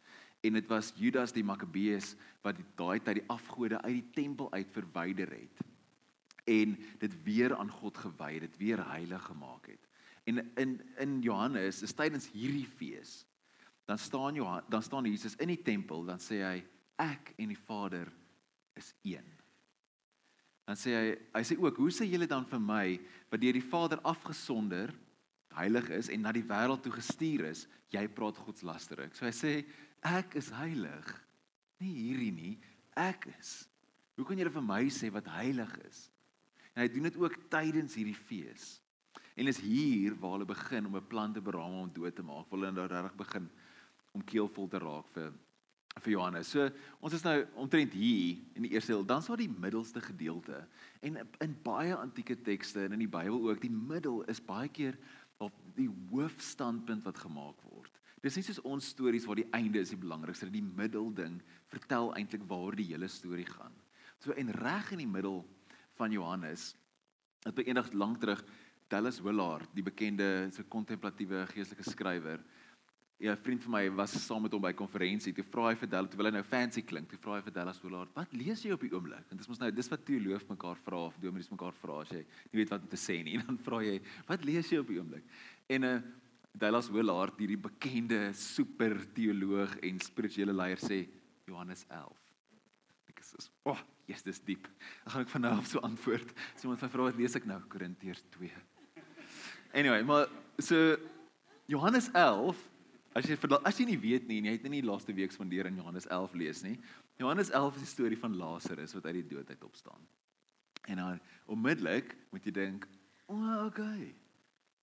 En 0.46 0.54
dit 0.54 0.68
was 0.70 0.94
Judas 0.96 1.34
die 1.34 1.44
Makkabees 1.44 2.16
wat 2.46 2.60
daai 2.78 3.00
tyd 3.00 3.22
die 3.22 3.30
afgode 3.34 3.82
uit 3.82 3.96
die 3.98 4.10
tempel 4.16 4.52
uit 4.54 4.70
verwyder 4.76 5.32
het 5.34 5.66
en 6.48 6.78
dit 7.02 7.16
weer 7.26 7.52
aan 7.56 7.72
God 7.72 7.98
gewy, 8.00 8.38
dit 8.40 8.54
weer 8.58 8.80
heilig 8.88 9.24
gemaak 9.28 9.66
het. 9.68 9.88
En 10.28 10.40
in 10.56 10.78
in 11.04 11.18
Johannes 11.22 11.82
is 11.84 11.96
tydens 11.96 12.30
hierdie 12.32 12.68
fees 12.68 13.26
dan 13.88 13.98
staan 13.98 14.36
Johan 14.36 14.64
dan 14.70 14.84
staan 14.84 15.06
Jesus 15.06 15.36
in 15.36 15.48
die 15.48 15.62
tempel 15.64 16.06
dan 16.06 16.20
sê 16.20 16.42
hy 16.44 16.58
ek 17.00 17.34
en 17.38 17.52
die 17.52 17.60
Vader 17.68 18.10
is 18.76 18.94
een. 19.04 19.28
Dan 20.68 20.80
sê 20.80 20.96
hy 20.96 21.12
hy 21.36 21.44
sê 21.48 21.56
ook 21.60 21.80
hoe 21.80 21.92
sê 21.96 22.08
julle 22.08 22.28
dan 22.28 22.48
vir 22.48 22.64
my 22.64 22.86
wat 23.32 23.44
deur 23.44 23.56
die 23.56 23.70
Vader 23.70 24.04
afgesonder 24.04 24.92
heilig 25.58 25.90
is 25.96 26.12
en 26.12 26.26
na 26.28 26.34
die 26.36 26.46
wêreld 26.46 26.84
toe 26.84 26.94
gestuur 26.96 27.48
is 27.52 27.66
jy 27.96 28.04
praat 28.12 28.40
godslasterik. 28.44 29.16
So 29.16 29.26
hy 29.26 29.36
sê 29.36 29.54
ek 30.02 30.38
is 30.40 30.50
heilig. 30.54 31.08
Nie 31.82 31.94
hierdie 31.94 32.34
nie, 32.34 32.54
ek 32.98 33.30
is. 33.38 33.68
Hoe 34.18 34.26
kan 34.26 34.38
julle 34.38 34.54
vir 34.54 34.66
my 34.66 34.84
sê 34.90 35.12
wat 35.14 35.30
heilig 35.38 35.74
is? 35.86 36.08
En 36.74 36.84
hy 36.84 36.90
doen 36.94 37.10
dit 37.10 37.18
ook 37.22 37.38
tydens 37.50 37.98
hierdie 37.98 38.18
fees. 38.18 38.78
En 39.38 39.50
is 39.50 39.60
hier 39.62 40.16
waar 40.18 40.38
hulle 40.38 40.50
begin 40.50 40.86
om 40.86 40.96
'n 40.98 41.08
plan 41.08 41.34
te 41.34 41.42
beraam 41.42 41.74
om 41.74 41.94
dood 41.94 42.16
te 42.16 42.24
maak. 42.24 42.50
Hulle 42.50 42.72
nou 42.72 42.88
regtig 42.88 43.16
begin 43.16 43.50
om 44.12 44.24
keelvol 44.24 44.68
te 44.68 44.80
raak 44.80 45.08
vir 45.14 45.34
vir 46.02 46.12
Johannes. 46.14 46.48
So 46.48 46.70
ons 47.00 47.14
is 47.14 47.24
nou 47.24 47.46
omtrent 47.56 47.94
hier 47.94 48.38
in 48.56 48.62
die 48.62 48.72
eerste 48.72 48.94
deel. 48.94 49.06
Dan 49.06 49.20
is 49.20 49.26
daar 49.26 49.38
die 49.38 49.50
middelste 49.50 50.02
gedeelte. 50.02 50.68
En 51.02 51.18
in 51.40 51.56
baie 51.64 51.96
antieke 51.96 52.42
tekste 52.42 52.86
en 52.86 52.92
in 52.92 53.00
die 53.00 53.08
Bybel 53.08 53.50
ook, 53.50 53.62
die 53.62 53.72
middel 53.72 54.24
is 54.24 54.42
baie 54.44 54.70
keer 54.70 54.98
op 55.38 55.54
die 55.76 55.90
hoofstandpunt 56.10 57.04
wat 57.04 57.18
gemaak 57.18 57.62
word. 57.62 57.77
Dis 58.22 58.36
nie 58.36 58.44
soos 58.44 58.62
ons 58.66 58.88
stories 58.96 59.26
waar 59.30 59.38
die 59.38 59.50
einde 59.54 59.80
is 59.80 59.94
die 59.94 60.00
belangrikste, 60.00 60.50
die 60.50 60.64
middelding 60.66 61.38
vertel 61.70 62.14
eintlik 62.18 62.48
waaroor 62.50 62.76
die 62.76 62.90
hele 62.90 63.08
storie 63.08 63.46
gaan. 63.46 63.76
So 64.24 64.34
en 64.34 64.50
reg 64.58 64.92
in 64.96 65.04
die 65.04 65.10
middel 65.10 65.44
van 66.00 66.14
Johannes 66.14 66.72
het 67.46 67.56
by 67.56 67.68
eendag 67.68 67.92
lank 67.94 68.20
terug 68.22 68.42
Dallas 68.90 69.20
Willard, 69.22 69.70
die 69.76 69.84
bekende 69.84 70.48
so 70.56 70.66
kontemplatiewe 70.72 71.44
geestelike 71.52 71.86
skrywer. 71.86 72.42
Ja, 73.20 73.34
'n 73.34 73.42
vriend 73.42 73.64
van 73.64 73.72
my 73.72 73.90
was 73.90 74.14
saam 74.26 74.44
met 74.44 74.52
hom 74.52 74.62
by 74.62 74.70
'n 74.70 74.76
konferensie. 74.76 75.34
Toe 75.34 75.44
vra 75.44 75.70
hy 75.70 75.76
vir 75.76 75.90
Dallas, 75.90 76.10
terwyl 76.10 76.28
hy 76.28 76.32
nou 76.32 76.44
fancy 76.44 76.82
klink, 76.82 77.10
toe 77.10 77.18
vra 77.18 77.36
hy 77.36 77.42
vir 77.42 77.54
Dallas 77.54 77.82
Willard, 77.82 78.14
"Wat 78.14 78.34
lees 78.34 78.64
jy 78.64 78.72
op 78.72 78.82
die 78.82 78.94
oomblik?" 78.94 79.26
En 79.32 79.38
dit 79.38 79.40
is 79.40 79.48
mos 79.48 79.60
nou 79.60 79.72
dis 79.72 79.90
wat 79.90 80.06
teoloog 80.06 80.48
mekaar 80.48 80.76
vra 80.76 80.98
of 81.06 81.18
dominees 81.20 81.50
mekaar 81.50 81.74
vra 81.74 82.02
as 82.02 82.10
jy 82.10 82.26
nie 82.52 82.64
weet 82.64 82.70
wat 82.70 82.82
om 82.82 82.88
te 82.88 82.96
sê 82.96 83.24
nie. 83.24 83.34
En 83.38 83.46
dan 83.48 83.58
vra 83.58 83.82
jy, 83.82 84.02
"Wat 84.28 84.46
lees 84.46 84.70
jy 84.70 84.78
op 84.78 84.88
die 84.88 85.00
oomblik?" 85.00 85.24
En 85.68 85.82
'n 85.82 85.84
uh, 85.84 86.02
Dallas 86.58 86.90
Willard, 86.90 87.38
hierdie 87.38 87.60
bekende 87.60 88.32
super 88.34 88.96
teoloog 89.14 89.76
en 89.86 90.00
spirituele 90.02 90.56
leier 90.56 90.82
sê 90.82 91.04
Johannes 91.48 91.84
11. 91.90 92.24
Ek 93.12 93.22
sê, 93.22 93.50
"O, 93.64 93.72
oh, 93.72 93.80
yes, 94.08 94.24
dis 94.24 94.40
diep." 94.40 94.68
Dan 95.04 95.14
gaan 95.14 95.22
ek 95.22 95.30
van 95.30 95.42
nou 95.42 95.54
af 95.58 95.68
so 95.68 95.80
antwoord. 95.80 96.34
So 96.56 96.68
iemand 96.68 96.92
vra 96.92 97.04
wat 97.04 97.16
lees 97.16 97.36
ek 97.36 97.46
nou? 97.46 97.60
Korintiërs 97.70 98.24
2. 98.32 98.52
Anyway, 99.74 100.04
maar 100.04 100.28
so 100.60 100.98
Johannes 101.68 102.10
11, 102.14 102.58
as 103.14 103.26
jy 103.26 103.38
as 103.64 103.78
jy 103.78 103.86
nie 103.86 104.00
weet 104.00 104.28
nie, 104.28 104.42
jy 104.42 104.52
het 104.52 104.64
nie 104.64 104.82
die 104.82 104.90
laaste 104.90 105.14
week 105.14 105.32
spandeer 105.32 105.68
in 105.68 105.76
Johannes 105.76 106.08
11 106.08 106.34
lees 106.34 106.64
nie. 106.64 106.80
Johannes 107.18 107.50
11 107.50 107.76
is 107.76 107.82
die 107.82 107.94
storie 107.94 108.18
van 108.18 108.36
Lazarus 108.36 108.94
wat 108.94 109.06
uit 109.06 109.14
die 109.14 109.36
dood 109.36 109.50
uit 109.50 109.64
opstaan. 109.64 110.08
En 110.88 110.98
dan 110.98 111.20
onmiddellik 111.46 112.16
moet 112.32 112.44
jy 112.46 112.52
dink, 112.52 112.88
"O, 113.28 113.34
oh, 113.34 113.66
okay. 113.66 114.16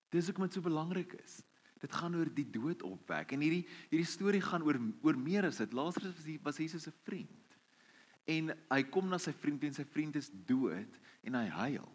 Dis 0.09 0.29
ook 0.29 0.37
wat 0.37 0.53
so 0.53 0.61
belangrik 0.61 1.13
is. 1.13 1.43
Dit 1.85 1.93
gaan 1.93 2.15
oor 2.17 2.29
die 2.33 2.47
dood 2.49 2.81
opwek 2.87 3.35
en 3.35 3.43
hierdie 3.45 3.63
hierdie 3.91 4.09
storie 4.09 4.41
gaan 4.41 4.65
oor 4.65 4.79
oor 5.05 5.19
meer 5.21 5.45
as 5.51 5.61
dit. 5.61 5.75
Lazarus 5.77 6.15
was, 6.17 6.29
was 6.47 6.61
Jesus 6.63 6.87
se 6.87 6.93
vriend. 7.05 7.59
En 8.25 8.49
hy 8.73 8.81
kom 8.89 9.11
na 9.11 9.19
sy 9.21 9.35
vriend 9.37 9.67
en 9.67 9.75
sy 9.77 9.85
vriend 9.93 10.17
is 10.17 10.31
dood 10.49 10.97
en 11.29 11.37
hy 11.37 11.45
huil. 11.59 11.91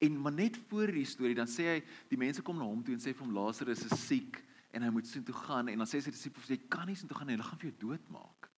En 0.00 0.20
maar 0.22 0.32
net 0.32 0.56
voor 0.70 0.92
die 0.94 1.04
storie 1.08 1.36
dan 1.36 1.50
sê 1.50 1.66
hy 1.66 1.80
die 2.12 2.20
mense 2.20 2.44
kom 2.46 2.56
na 2.60 2.68
hom 2.68 2.84
toe 2.86 2.94
en 2.94 3.02
sê 3.02 3.12
vir 3.12 3.26
hom 3.26 3.34
Lazarus 3.36 3.82
is 3.84 4.06
siek 4.06 4.38
en 4.70 4.86
hy 4.86 4.92
moet 4.94 5.08
sien 5.10 5.24
toe 5.26 5.34
gaan 5.34 5.68
en 5.68 5.82
dan 5.82 5.90
sê 5.90 6.00
sy 6.00 6.14
disippels 6.14 6.48
jy 6.48 6.60
kan 6.70 6.86
nie 6.88 6.96
sien 6.96 7.10
toe 7.10 7.18
gaan 7.18 7.28
nie, 7.28 7.36
hulle 7.36 7.48
gaan 7.50 7.60
vir 7.60 7.72
jou 7.72 7.78
doodmaak. 7.88 8.48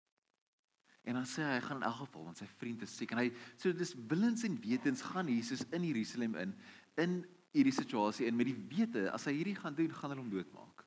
En 1.09 1.18
dan 1.18 1.27
sê 1.27 1.42
hy 1.42 1.57
hy 1.57 1.62
gaan 1.64 1.81
in 1.81 1.88
elk 1.88 2.03
geval 2.05 2.29
want 2.29 2.38
sy 2.38 2.46
vriend 2.61 2.85
is 2.87 2.94
siek 2.94 3.14
en 3.14 3.22
hy 3.25 3.31
so 3.57 3.72
dis 3.75 3.94
willens 4.12 4.44
en 4.46 4.61
wetens 4.62 5.03
gaan 5.09 5.33
Jesus 5.33 5.64
in 5.72 5.88
Jerusalem 5.88 6.37
in 6.44 6.59
in 7.01 7.22
hierdie 7.52 7.74
situasie 7.74 8.26
en 8.28 8.36
met 8.36 8.48
die 8.48 8.56
wete 8.70 9.08
as 9.12 9.26
hy 9.28 9.36
hierdie 9.38 9.58
gaan 9.58 9.76
doen, 9.76 9.92
gaan 9.92 10.14
hulle 10.14 10.24
hom 10.24 10.32
doodmaak. 10.32 10.86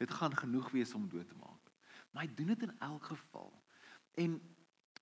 Dit 0.00 0.10
gaan 0.10 0.34
genoeg 0.34 0.72
wees 0.74 0.94
om 0.98 1.06
dood 1.10 1.28
te 1.30 1.38
maak. 1.38 1.70
Maar 2.12 2.26
hy 2.26 2.34
doen 2.34 2.52
dit 2.54 2.66
in 2.66 2.74
elk 2.82 3.12
geval. 3.12 3.52
En 4.18 4.36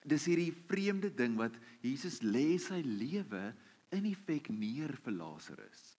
dis 0.09 0.26
hierdie 0.28 0.52
vreemde 0.68 1.12
ding 1.14 1.37
wat 1.40 1.57
Jesus 1.85 2.20
lê 2.24 2.59
sy 2.61 2.83
lewe 2.85 3.52
in 3.92 4.09
effek 4.11 4.50
neer 4.52 4.94
vir 5.05 5.16
Lazarus 5.16 5.92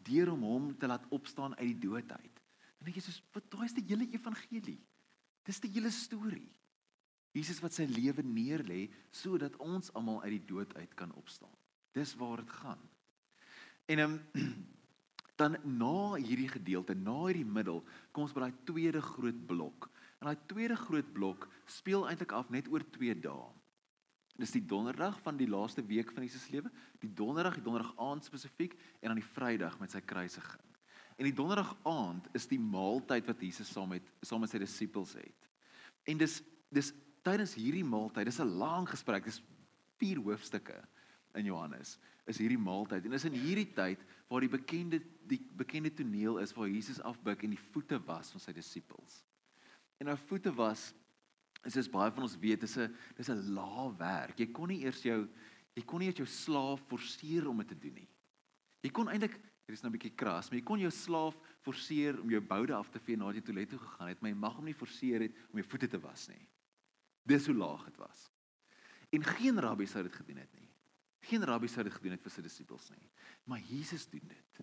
deur 0.00 0.30
om 0.32 0.44
hom 0.48 0.68
te 0.80 0.88
laat 0.88 1.04
opstaan 1.12 1.52
uit 1.58 1.74
die 1.74 1.82
dood 1.82 2.08
uit. 2.08 2.38
En 2.80 2.88
ek 2.88 3.02
sê 3.04 3.12
wat 3.34 3.50
daai 3.52 3.66
is 3.66 3.76
die 3.76 3.84
hele 3.90 4.06
evangelie. 4.16 4.78
Dis 5.44 5.60
die 5.60 5.72
hele 5.74 5.90
storie. 5.92 6.48
Jesus 7.36 7.60
wat 7.62 7.76
sy 7.76 7.84
lewe 7.86 8.24
neerlê 8.26 8.86
sodat 9.14 9.58
ons 9.62 9.92
almal 9.98 10.22
uit 10.24 10.38
die 10.38 10.46
dood 10.48 10.72
uit 10.78 10.94
kan 10.98 11.12
opstaan. 11.20 11.52
Dis 11.94 12.14
waar 12.18 12.40
dit 12.42 12.54
gaan. 12.62 12.80
En 13.90 13.98
um, 13.98 14.20
dan 15.40 15.56
na 15.64 16.14
hierdie 16.20 16.50
gedeelte, 16.50 16.94
na 16.94 17.16
hierdie 17.26 17.46
middel, 17.46 17.80
kom 18.12 18.26
ons 18.26 18.34
by 18.36 18.44
daai 18.44 18.60
tweede 18.68 19.02
groot 19.02 19.40
blok. 19.48 19.88
En 20.20 20.28
daai 20.28 20.46
tweede 20.50 20.76
groot 20.78 21.08
blok 21.16 21.48
speel 21.70 22.06
eintlik 22.08 22.34
af 22.36 22.52
net 22.54 22.68
oor 22.70 22.84
2 22.96 23.16
dae. 23.24 23.48
Dis 24.40 24.54
die 24.54 24.64
donderdag 24.64 25.18
van 25.24 25.36
die 25.36 25.48
laaste 25.50 25.82
week 25.84 26.12
van 26.14 26.24
Jesus 26.24 26.46
lewe, 26.52 26.70
die 27.02 27.10
donderdag, 27.12 27.58
die 27.58 27.64
donderdag 27.64 27.92
aand 28.00 28.24
spesifiek 28.24 28.76
en 29.00 29.10
dan 29.10 29.20
die 29.20 29.26
Vrydag 29.34 29.76
met 29.80 29.92
sy 29.92 30.00
kruisiging. 30.00 30.68
En 31.20 31.28
die 31.28 31.36
donderdag 31.36 31.74
aand 31.88 32.30
is 32.36 32.46
die 32.48 32.60
maaltyd 32.60 33.26
wat 33.28 33.42
Jesus 33.44 33.68
saam 33.68 33.90
met 33.92 34.06
saam 34.24 34.40
met 34.40 34.52
sy 34.52 34.60
disippels 34.62 35.12
het. 35.18 35.50
En 36.08 36.20
dis 36.20 36.38
dis 36.72 36.92
tydens 37.26 37.52
hierdie 37.58 37.84
maaltyd, 37.84 38.30
dis 38.30 38.40
'n 38.40 38.56
lang 38.56 38.86
gesprek, 38.88 39.24
dis 39.24 39.42
vier 39.98 40.16
hoofstukke 40.22 40.78
in 41.34 41.44
Johannes. 41.44 41.98
Is 42.30 42.38
hierdie 42.38 42.60
maaltyd 42.60 43.06
en 43.06 43.16
is 43.16 43.26
in 43.28 43.36
hierdie 43.36 43.68
tyd 43.74 44.02
waar 44.30 44.44
die 44.44 44.52
bekende 44.52 45.00
die 45.30 45.40
bekende 45.54 45.92
toneel 45.94 46.40
is 46.42 46.52
waar 46.56 46.68
Jesus 46.70 47.00
afbuig 47.06 47.44
en 47.46 47.54
die 47.54 47.64
voete 47.70 48.00
was 48.06 48.32
van 48.34 48.42
sy 48.42 48.54
disippels. 48.56 49.20
En 50.00 50.10
nou 50.10 50.16
voete 50.26 50.52
was 50.54 50.90
is 51.66 51.76
dis 51.76 51.90
baie 51.92 52.10
van 52.10 52.24
ons 52.24 52.38
weet 52.40 52.60
dis 52.60 52.76
'n 52.78 52.94
dis 53.16 53.28
'n 53.28 53.54
lae 53.54 53.90
werk. 53.98 54.38
Jy 54.38 54.46
kon 54.52 54.68
nie 54.68 54.82
eers 54.84 55.02
jou 55.02 55.28
jy 55.76 55.84
kon 55.84 56.00
nie 56.00 56.08
eers 56.08 56.18
jou 56.18 56.26
slaaf 56.26 56.80
forceer 56.88 57.48
om 57.48 57.58
dit 57.58 57.68
te 57.68 57.78
doen 57.78 57.94
nie. 57.94 58.08
Jy 58.82 58.90
kon 58.90 59.08
eintlik 59.08 59.38
dit 59.66 59.78
is 59.78 59.82
nou 59.82 59.90
'n 59.90 59.98
bietjie 59.98 60.16
kras, 60.16 60.50
maar 60.50 60.58
jy 60.58 60.64
kon 60.64 60.80
jou 60.80 60.90
slaaf 60.90 61.36
forceer 61.62 62.20
om 62.20 62.30
jou 62.30 62.40
boude 62.40 62.74
af 62.74 62.90
te 62.90 62.98
vee 62.98 63.16
nadat 63.16 63.36
jy 63.36 63.42
toilet 63.42 63.68
toe 63.68 63.78
gegaan 63.78 64.08
het, 64.08 64.20
maar 64.20 64.30
jy 64.30 64.36
mag 64.36 64.56
hom 64.56 64.64
nie 64.64 64.74
forceer 64.74 65.20
het 65.20 65.32
om 65.52 65.58
jou 65.60 65.68
voete 65.68 65.88
te 65.88 65.98
was 65.98 66.28
nie. 66.28 66.48
Dis 67.26 67.46
hoe 67.46 67.54
laag 67.54 67.84
dit 67.84 67.96
was. 67.96 68.30
En 69.12 69.22
geen 69.24 69.58
rabbi 69.60 69.86
sou 69.86 70.02
dit 70.02 70.14
gedoen 70.14 70.36
het 70.36 70.52
nie. 70.54 70.69
Geen 71.28 71.44
rabbi 71.44 71.68
sou 71.68 71.84
dit 71.84 71.92
gedoen 71.92 72.16
het 72.16 72.24
vir 72.24 72.32
sy 72.32 72.42
disippels 72.44 72.88
nie. 72.94 73.08
Maar 73.50 73.60
Jesus 73.68 74.06
doen 74.08 74.24
dit. 74.28 74.60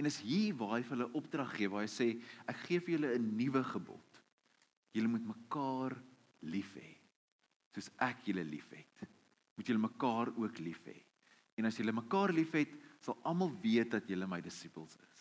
En 0.00 0.08
is 0.08 0.18
hier 0.24 0.54
waar 0.58 0.78
hy 0.78 0.82
vir 0.82 0.96
hulle 0.96 1.12
opdrag 1.18 1.52
gee 1.54 1.70
waar 1.70 1.84
hy 1.84 1.90
sê 1.90 2.08
ek 2.50 2.64
gee 2.66 2.80
vir 2.80 2.96
julle 2.96 3.14
'n 3.18 3.36
nuwe 3.36 3.62
gebod. 3.62 4.22
Julle 4.94 5.08
moet 5.08 5.26
mekaar 5.26 5.94
lief 6.42 6.74
hê. 6.74 6.96
Soos 7.74 7.90
ek 7.98 8.26
julle 8.26 8.44
liefhet, 8.44 9.06
moet 9.56 9.66
julle 9.66 9.82
mekaar 9.82 10.30
ook 10.38 10.58
lief 10.58 10.80
hê. 10.86 10.96
En 11.58 11.66
as 11.66 11.76
julle 11.76 11.92
mekaar 11.92 12.32
liefhet, 12.32 12.70
sal 13.00 13.18
almal 13.22 13.52
weet 13.62 13.90
dat 13.90 14.08
julle 14.08 14.26
my 14.26 14.40
disippels 14.40 14.96
is. 14.96 15.20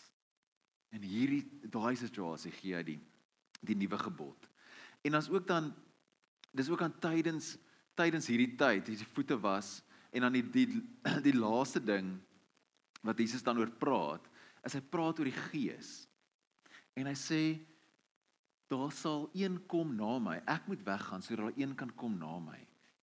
En 0.94 1.02
hierdie 1.02 1.44
daai 1.70 1.96
situasie 1.96 2.52
gee 2.52 2.76
hy 2.76 2.84
die 2.84 3.00
die 3.64 3.76
nuwe 3.76 3.98
gebod. 3.98 4.50
En 5.08 5.16
as 5.16 5.30
ook 5.30 5.48
dan 5.48 5.74
dis 6.52 6.70
ook 6.70 6.82
aan 6.82 7.00
tydens 7.00 7.58
tydens 7.96 8.28
hierdie 8.28 8.56
tyd, 8.58 8.88
hierdie 8.90 9.08
voete 9.14 9.38
was 9.40 9.83
en 10.14 10.28
dan 10.28 10.38
die 10.38 10.46
die 10.54 10.68
die 11.28 11.36
laaste 11.36 11.82
ding 11.84 12.16
wat 13.04 13.20
Jesus 13.20 13.44
dan 13.44 13.60
oor 13.60 13.72
praat, 13.82 14.30
is 14.64 14.78
hy 14.78 14.82
praat 14.94 15.20
oor 15.20 15.28
die 15.28 15.44
Gees. 15.50 16.04
En 16.96 17.10
hy 17.10 17.16
sê 17.18 17.44
daar 18.72 18.94
sal 18.96 19.28
een 19.38 19.58
kom 19.70 19.92
na 19.98 20.16
my. 20.24 20.38
Ek 20.50 20.70
moet 20.70 20.86
weggaan 20.86 21.22
sodat 21.26 21.50
daar 21.50 21.60
een 21.60 21.74
kan 21.78 21.92
kom 22.00 22.16
na 22.22 22.38
my. 22.42 22.60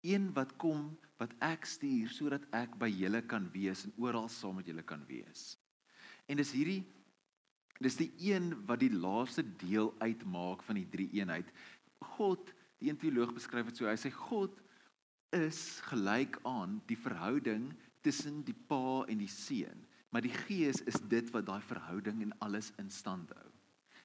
Een 0.07 0.31
wat 0.35 0.57
kom 0.63 0.89
wat 1.21 1.35
ek 1.45 1.67
stuur 1.69 2.09
sodat 2.15 2.47
ek 2.57 2.79
by 2.81 2.89
julle 2.89 3.21
kan 3.29 3.51
wees 3.53 3.85
en 3.85 3.93
oral 4.01 4.31
saam 4.33 4.57
met 4.59 4.71
julle 4.71 4.85
kan 4.87 5.03
wees. 5.11 5.53
En 6.31 6.41
dis 6.41 6.55
hierdie 6.57 6.81
dis 7.81 7.97
die 7.97 8.11
een 8.29 8.53
wat 8.69 8.83
die 8.83 8.93
laaste 8.93 9.45
deel 9.61 9.93
uitmaak 10.01 10.65
van 10.67 10.77
die 10.77 10.89
drie 10.93 11.09
eenheid. 11.17 11.49
God, 12.17 12.51
die 12.81 12.91
een 12.91 12.99
teoloog 13.01 13.33
beskryf 13.37 13.71
dit 13.71 13.81
so. 13.81 13.89
Hy 13.89 13.97
sê 14.01 14.13
God 14.13 14.59
is 15.37 15.81
gelyk 15.87 16.39
aan 16.49 16.81
die 16.91 16.99
verhouding 16.99 17.71
tussen 18.05 18.43
die 18.47 18.57
pa 18.57 19.05
en 19.11 19.21
die 19.21 19.31
seun, 19.31 19.87
maar 20.11 20.25
die 20.25 20.35
gees 20.47 20.81
is 20.91 20.99
dit 21.11 21.31
wat 21.35 21.47
daai 21.47 21.63
verhouding 21.63 22.23
en 22.25 22.37
alles 22.43 22.73
in 22.83 22.91
stand 22.91 23.31
hou. 23.37 23.49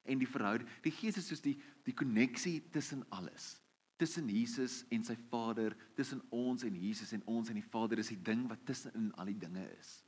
En 0.06 0.20
die 0.22 0.28
verhouding, 0.30 0.68
die 0.84 0.94
gees 0.94 1.18
is 1.18 1.26
soos 1.30 1.42
die 1.42 1.56
die 1.86 1.94
koneksie 1.94 2.60
tussen 2.74 3.04
alles. 3.14 3.56
Tussen 3.96 4.28
Jesus 4.28 4.82
en 4.92 5.04
sy 5.06 5.14
Vader, 5.30 5.74
tussen 5.96 6.20
ons 6.34 6.66
en 6.66 6.74
Jesus 6.76 7.14
en 7.16 7.22
ons 7.30 7.48
en 7.50 7.56
die 7.56 7.70
Vader 7.72 8.02
is 8.02 8.10
die 8.12 8.20
ding 8.22 8.44
wat 8.50 8.66
tussen 8.68 9.12
al 9.16 9.30
die 9.30 9.38
dinge 9.40 9.64
is. 9.78 10.00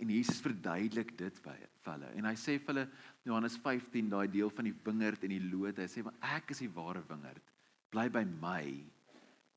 En 0.00 0.08
Jesus 0.08 0.40
verduidelik 0.40 1.12
dit 1.18 1.40
vir 1.44 1.58
hulle. 1.84 2.08
En 2.16 2.26
hy 2.30 2.34
sê 2.40 2.56
vir 2.56 2.72
hulle 2.72 2.86
Johannes 3.28 3.58
15 3.60 4.08
daai 4.12 4.26
deel 4.32 4.50
van 4.56 4.66
die 4.66 4.76
wingerd 4.86 5.26
en 5.26 5.34
die 5.34 5.42
loot. 5.44 5.78
Hy 5.78 5.88
sê 5.92 6.04
want 6.04 6.24
ek 6.24 6.54
is 6.54 6.64
die 6.64 6.72
ware 6.72 7.04
wingerd. 7.08 7.52
Bly 7.92 8.08
by 8.12 8.24
my 8.24 8.64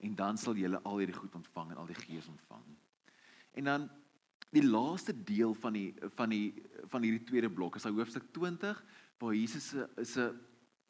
en 0.04 0.16
dan 0.16 0.38
sal 0.38 0.58
julle 0.60 0.80
al 0.84 1.00
hierdie 1.02 1.18
goed 1.18 1.36
ontvang 1.40 1.72
en 1.72 1.82
al 1.82 1.90
die 1.90 2.00
gees 2.00 2.28
ontvang. 2.28 2.64
En 3.60 3.70
dan 3.70 3.90
die 4.54 4.66
laaste 4.66 5.16
deel 5.24 5.54
van 5.58 5.74
die 5.74 5.94
van 6.18 6.30
die 6.30 6.54
van 6.92 7.06
hierdie 7.06 7.26
tweede 7.26 7.50
blok 7.50 7.80
is 7.80 7.88
hoofstuk 7.90 8.28
20 8.36 8.84
waar 9.22 9.34
Jesus 9.34 9.72
se 10.04 10.34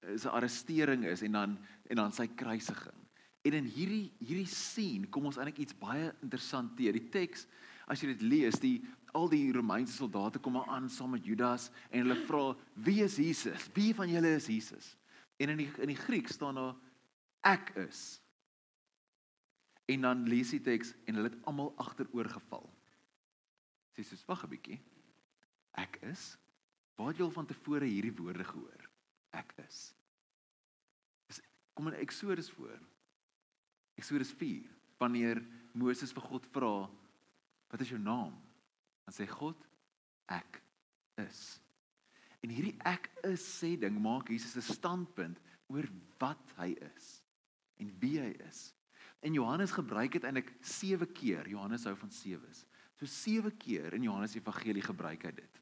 is 0.03 0.25
'n 0.25 0.35
arrestering 0.35 1.05
is 1.05 1.21
en 1.21 1.31
dan 1.31 1.57
en 1.87 1.95
dan 1.95 2.11
sy 2.11 2.27
kruisiging. 2.27 2.99
En 3.41 3.53
in 3.53 3.65
hierdie 3.65 4.11
hierdie 4.19 4.47
scene 4.47 5.07
kom 5.07 5.25
ons 5.25 5.37
eintlik 5.37 5.57
iets 5.57 5.77
baie 5.77 6.13
interessant 6.21 6.75
teer. 6.77 6.93
Die 6.93 7.09
teks 7.09 7.47
as 7.87 8.01
jy 8.01 8.07
dit 8.07 8.21
lees, 8.21 8.59
die 8.59 8.83
al 9.13 9.29
die 9.29 9.51
Romeinse 9.51 9.93
soldate 9.93 10.39
kom 10.39 10.57
aan 10.57 10.89
saam 10.89 11.11
met 11.11 11.25
Judas 11.25 11.69
en 11.91 12.05
hulle 12.05 12.25
vra 12.25 12.55
wie 12.73 13.03
is 13.03 13.17
Jesus? 13.17 13.69
Wie 13.73 13.93
van 13.93 14.09
julle 14.09 14.35
is 14.35 14.47
Jesus? 14.47 14.97
En 15.37 15.49
in 15.49 15.57
die 15.57 15.71
in 15.79 15.87
die 15.87 15.99
Griek 15.99 16.27
staan 16.27 16.55
daar 16.55 16.75
ek 17.41 17.75
is. 17.75 18.22
En 19.91 20.01
dan 20.01 20.23
lees 20.27 20.53
die 20.55 20.61
teks 20.63 20.93
en 21.05 21.17
hulle 21.17 21.29
het 21.29 21.41
almal 21.49 21.73
agteroor 21.81 22.29
geval. 22.31 22.69
Sê 23.93 24.03
soos 24.03 24.25
wag 24.25 24.45
'n 24.45 24.49
bietjie. 24.49 24.79
Ek 25.73 25.97
is. 26.01 26.37
Waar 26.95 27.07
het 27.07 27.17
jy 27.17 27.23
al 27.23 27.31
van 27.31 27.45
tevore 27.45 27.85
hierdie 27.85 28.15
woorde 28.15 28.43
gehoor? 28.43 28.89
Ek 29.31 29.53
is. 29.67 29.93
is 31.27 31.41
kom 31.73 31.87
in 31.87 31.93
Eksodus 31.93 32.49
voor. 32.51 32.79
Eksodus 33.95 34.31
4 34.31 34.69
wanneer 34.97 35.41
Moses 35.73 36.13
vir 36.13 36.21
God 36.21 36.45
vra 36.53 36.89
wat 37.73 37.81
is 37.81 37.89
jou 37.89 37.99
naam? 37.99 38.35
Dan 39.05 39.13
sê 39.13 39.27
God 39.27 39.57
ek 40.29 40.61
is. 41.15 41.59
En 42.43 42.51
hierdie 42.51 42.75
ek 42.85 43.09
is 43.23 43.41
sê 43.41 43.73
ding 43.79 43.97
maak 43.99 44.29
Jesus 44.29 44.55
'n 44.57 44.73
standpunt 44.73 45.39
oor 45.67 45.87
wat 46.19 46.53
hy 46.57 46.75
is 46.95 47.23
en 47.79 47.89
wie 47.99 48.19
hy 48.19 48.31
is. 48.47 48.73
En 49.23 49.33
Johannes 49.33 49.71
gebruik 49.71 50.17
dit 50.17 50.25
eintlik 50.27 50.51
7 50.59 51.07
keer. 51.15 51.47
Johannes 51.47 51.85
hou 51.87 51.95
van 51.95 52.11
7's. 52.11 52.65
So 52.99 53.07
7 53.07 53.53
keer 53.57 53.95
in 53.95 54.03
Johannes 54.03 54.35
Evangelie 54.35 54.83
gebruik 54.83 55.23
hy 55.23 55.31
dit. 55.37 55.61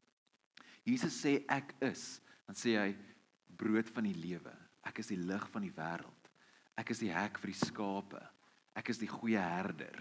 Jesus 0.82 1.14
sê 1.14 1.36
ek 1.46 1.76
is, 1.86 2.18
dan 2.48 2.58
sê 2.58 2.74
hy 2.74 2.90
brood 3.58 3.90
van 3.94 4.08
die 4.08 4.18
lewe. 4.18 4.52
Ek 4.82 4.98
is 4.98 5.12
die 5.12 5.20
lig 5.20 5.44
van 5.54 5.62
die 5.62 5.74
wêreld. 5.76 6.30
Ek 6.78 6.90
is 6.90 7.02
die 7.04 7.12
hek 7.14 7.38
vir 7.38 7.52
die 7.52 7.60
skape. 7.60 8.22
Ek 8.74 8.90
is 8.90 8.98
die 8.98 9.10
goeie 9.10 9.38
herder. 9.38 10.00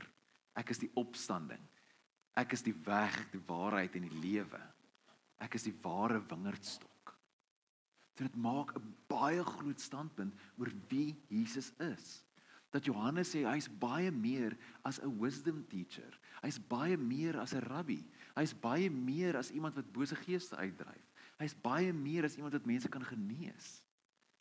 Ek 0.57 0.73
is 0.73 0.81
die 0.81 0.89
opstanding. 0.97 1.61
Ek 2.39 2.55
is 2.55 2.63
die 2.65 2.75
weg, 2.87 3.17
die 3.29 3.43
waarheid 3.45 3.93
en 3.99 4.07
die 4.07 4.21
lewe. 4.23 4.61
Ek 5.43 5.59
is 5.59 5.67
die 5.67 5.75
ware 5.83 6.21
wingerdstok. 6.31 7.13
So 8.17 8.25
dit 8.25 8.35
maak 8.35 8.73
'n 8.75 8.95
baie 9.07 9.43
groot 9.43 9.79
standpunt 9.79 10.33
oor 10.57 10.71
wie 10.89 11.15
Jesus 11.29 11.71
is. 11.79 12.23
Dat 12.71 12.85
Johannes 12.87 13.33
sê 13.33 13.43
hy's 13.45 13.67
baie 13.67 14.11
meer 14.11 14.55
as 14.87 14.99
'n 14.99 15.19
wisdom 15.19 15.65
teacher. 15.67 16.17
Hy's 16.41 16.59
baie 16.59 16.97
meer 16.97 17.39
as 17.39 17.53
'n 17.53 17.63
rabbi. 17.67 18.03
Hy's 18.35 18.53
baie 18.53 18.89
meer 18.89 19.37
as 19.37 19.51
iemand 19.51 19.75
wat 19.75 19.91
bose 19.91 20.15
geeste 20.15 20.55
uitdryf. 20.55 21.07
Hy's 21.37 21.53
baie 21.53 21.93
meer 21.93 22.25
as 22.25 22.35
iemand 22.35 22.53
wat 22.53 22.65
mense 22.65 22.89
kan 22.89 23.03
genees. 23.03 23.83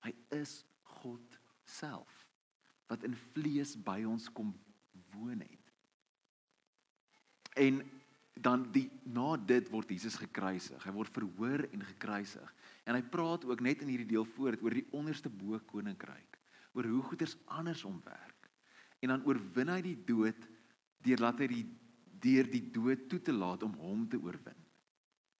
Hy 0.05 0.15
is 0.31 0.65
God 0.83 1.39
self 1.65 2.27
wat 2.91 3.05
in 3.07 3.15
vlees 3.15 3.77
by 3.77 4.05
ons 4.05 4.29
kom 4.29 4.55
woon 5.15 5.41
het. 5.41 5.67
En 7.55 7.83
dan 8.41 8.65
die 8.73 8.89
na 9.05 9.35
dit 9.37 9.69
word 9.73 9.91
Jesus 9.93 10.17
gekruisig. 10.21 10.81
Hy 10.85 10.93
word 10.95 11.13
verhoor 11.13 11.65
en 11.71 11.83
gekruisig. 11.93 12.55
En 12.89 12.97
hy 12.97 13.03
praat 13.13 13.45
ook 13.45 13.63
net 13.65 13.83
in 13.85 13.93
hierdie 13.93 14.09
deel 14.15 14.27
voort 14.37 14.63
oor 14.65 14.75
die 14.75 14.87
onderste 14.97 15.31
bo 15.31 15.59
koninkryk, 15.71 16.30
oor 16.73 16.87
hoe 16.87 17.03
goeders 17.03 17.37
andersom 17.45 18.01
werk. 18.05 18.51
En 19.01 19.15
dan 19.15 19.25
oorwin 19.27 19.73
hy 19.73 19.81
die 19.85 19.99
dood 20.07 20.49
deur 21.05 21.23
laat 21.25 21.41
hy 21.41 21.49
die 21.51 21.67
deur 22.21 22.51
die 22.53 22.67
dood 22.73 23.07
toe 23.09 23.21
te 23.25 23.33
laat 23.33 23.63
om 23.65 23.73
hom 23.81 24.05
te 24.09 24.19
oorwin. 24.21 24.59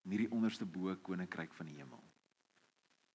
In 0.07 0.15
hierdie 0.15 0.31
onderste 0.33 0.65
bo 0.65 0.95
koninkryk 1.05 1.53
van 1.59 1.69
die 1.69 1.77
hemel. 1.77 2.01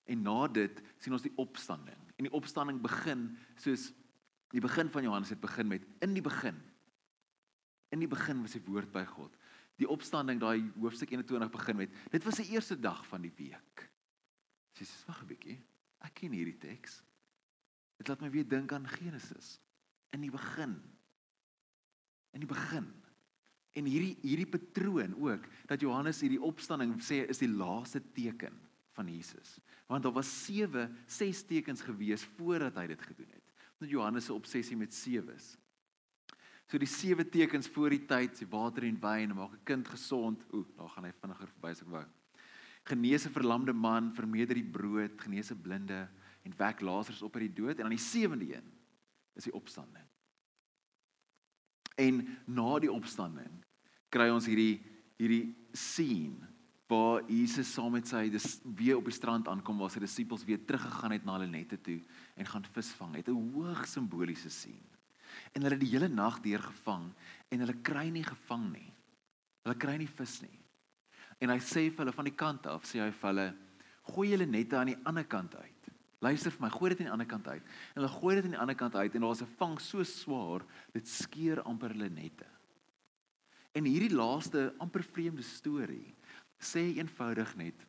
En 0.06 0.22
na 0.22 0.46
dit 0.54 0.84
sien 1.02 1.16
ons 1.18 1.26
die 1.26 1.34
opstanding. 1.42 1.98
En 2.16 2.28
die 2.28 2.36
opstanding 2.38 2.78
begin 2.84 3.32
soos 3.58 3.90
die 4.54 4.62
begin 4.62 4.92
van 4.94 5.04
Johannes 5.04 5.34
het 5.34 5.42
begin 5.42 5.68
met 5.68 5.88
in 6.06 6.14
die 6.14 6.24
begin 6.24 6.62
In 7.96 8.02
die 8.04 8.12
begin 8.12 8.42
was 8.44 8.56
die 8.56 8.64
woord 8.66 8.92
by 8.92 9.06
God. 9.08 9.36
Die 9.80 9.88
opstanding 9.92 10.40
daai 10.42 10.66
hoofstuk 10.80 11.12
21 11.14 11.52
begin 11.54 11.78
met 11.84 12.00
dit 12.12 12.24
was 12.26 12.40
die 12.42 12.50
eerste 12.56 12.78
dag 12.80 13.04
van 13.08 13.24
die 13.24 13.34
week. 13.38 13.86
Sies, 14.76 14.92
wag 15.08 15.22
'n 15.24 15.28
bietjie. 15.28 15.58
Ek 16.04 16.14
ken 16.14 16.32
hierdie 16.32 16.58
teks. 16.60 17.02
Dit 17.98 18.08
laat 18.08 18.22
my 18.22 18.30
weer 18.30 18.48
dink 18.48 18.72
aan 18.76 18.88
Genesis. 18.88 19.60
In 20.16 20.22
die 20.22 20.32
begin. 20.32 20.76
In 22.36 22.44
die 22.44 22.50
begin. 22.50 22.88
En 23.76 23.88
hierdie 23.90 24.16
hierdie 24.24 24.48
patroon 24.48 25.16
ook 25.20 25.48
dat 25.68 25.84
Johannes 25.84 26.22
hierdie 26.24 26.42
opstanding 26.42 26.96
sê 27.04 27.26
is 27.28 27.42
die 27.42 27.52
laaste 27.52 28.00
teken 28.16 28.56
van 28.96 29.10
Jesus. 29.12 29.58
Want 29.92 30.04
daar 30.04 30.16
was 30.16 30.30
7, 30.46 30.98
6 31.06 31.44
tekens 31.50 31.84
gewees 31.84 32.24
voordat 32.38 32.78
hy 32.80 32.88
dit 32.88 33.02
gedoen 33.02 33.32
het. 33.36 33.54
Net 33.84 33.92
Johannes 33.92 34.30
se 34.30 34.34
obsessie 34.34 34.78
met 34.80 34.96
sewes. 34.96 35.56
So 36.66 36.80
die 36.82 36.90
sewe 36.90 37.26
tekens 37.30 37.68
voor 37.70 37.94
die 37.94 38.06
tyd, 38.10 38.40
die 38.40 38.48
water 38.50 38.88
en 38.88 38.98
wyn, 39.02 39.36
maak 39.36 39.54
'n 39.54 39.64
kind 39.64 39.88
gesond. 39.88 40.42
Ooh, 40.52 40.66
daar 40.78 40.90
gaan 40.90 41.06
hy 41.06 41.12
vinniger 41.12 41.48
verby 41.48 41.70
as 41.70 41.82
ek 41.82 41.92
wou. 41.92 42.06
Genees 42.86 43.26
'n 43.26 43.36
verlamde 43.36 43.74
man, 43.74 44.14
vermeerder 44.14 44.56
die 44.56 44.72
brood, 44.72 45.22
genees 45.22 45.52
'n 45.52 45.62
blinde 45.62 46.10
en 46.46 46.58
wek 46.58 46.82
Lazarus 46.86 47.24
op 47.26 47.36
uit 47.36 47.48
die 47.48 47.58
dood 47.62 47.78
en 47.78 47.88
dan 47.88 47.96
die 47.96 48.02
sewende 48.02 48.48
een 48.54 48.68
is 49.36 49.48
die 49.48 49.56
opstanding. 49.56 50.06
En 52.00 52.22
na 52.46 52.80
die 52.80 52.92
opstanding 52.92 53.64
kry 54.14 54.30
ons 54.32 54.48
hierdie 54.50 54.80
hierdie 55.16 55.56
scene 55.72 56.50
waar 56.92 57.24
Jesus 57.32 57.70
saam 57.74 57.96
met 57.96 58.08
sy 58.08 58.28
dis 58.30 58.60
weer 58.78 59.00
op 59.00 59.08
die 59.08 59.16
strand 59.16 59.48
aankom 59.50 59.80
waar 59.80 59.94
sy 59.94 60.02
disippels 60.04 60.44
weer 60.46 60.60
teruggegaan 60.68 61.16
het 61.16 61.24
na 61.26 61.38
hulle 61.38 61.50
nette 61.50 61.80
toe 61.82 61.98
en 62.36 62.50
gaan 62.50 62.68
visvang. 62.76 63.16
Dit 63.16 63.30
'n 63.30 63.54
hoog 63.56 63.88
simboliese 63.88 64.50
scene 64.50 64.94
en 65.54 65.64
hulle 65.64 65.76
het 65.76 65.84
die 65.84 65.94
hele 65.94 66.08
nag 66.08 66.42
deur 66.44 66.62
gevang 66.62 67.10
en 67.50 67.60
hulle 67.60 67.82
kry 67.82 68.10
nie 68.10 68.24
gevang 68.24 68.72
nie. 68.72 68.92
Hulle 69.64 69.78
kry 69.82 69.98
nie 69.98 70.08
vis 70.08 70.42
nie. 70.42 70.60
En 71.42 71.50
hy 71.50 71.60
sê 71.60 71.90
vir 71.90 72.04
hulle 72.04 72.16
van 72.16 72.30
die 72.30 72.36
kant 72.36 72.68
af, 72.68 72.86
sê 72.88 73.02
hy 73.02 73.12
vir 73.12 73.30
hulle, 73.30 73.48
gooi 74.14 74.30
julle 74.30 74.46
nette 74.46 74.78
aan 74.78 74.92
die 74.94 75.02
ander 75.04 75.26
kant 75.26 75.56
uit. 75.56 75.75
Luister 76.26 76.54
vir 76.54 76.66
my, 76.66 76.72
gooi 76.74 76.92
dit 76.92 77.04
aan 77.04 77.10
die 77.10 77.14
ander 77.14 77.30
kant 77.30 77.48
uit. 77.48 77.64
En 77.94 78.02
hulle 78.02 78.12
gooi 78.18 78.36
dit 78.36 78.48
aan 78.48 78.56
die 78.56 78.62
ander 78.64 78.78
kant 78.80 78.96
uit 78.98 79.16
en 79.16 79.26
daar's 79.28 79.42
'n 79.42 79.56
vang 79.60 79.80
so 79.80 80.04
swaar, 80.04 80.66
dit 80.94 81.08
skeur 81.08 81.62
amper 81.62 81.94
hulle 81.94 82.10
nette. 82.10 82.48
En 83.76 83.86
hierdie 83.86 84.16
laaste 84.16 84.74
amper 84.80 85.04
vreemde 85.04 85.44
storie 85.44 86.16
sê 86.60 86.96
eenvoudig 86.96 87.56
net 87.56 87.86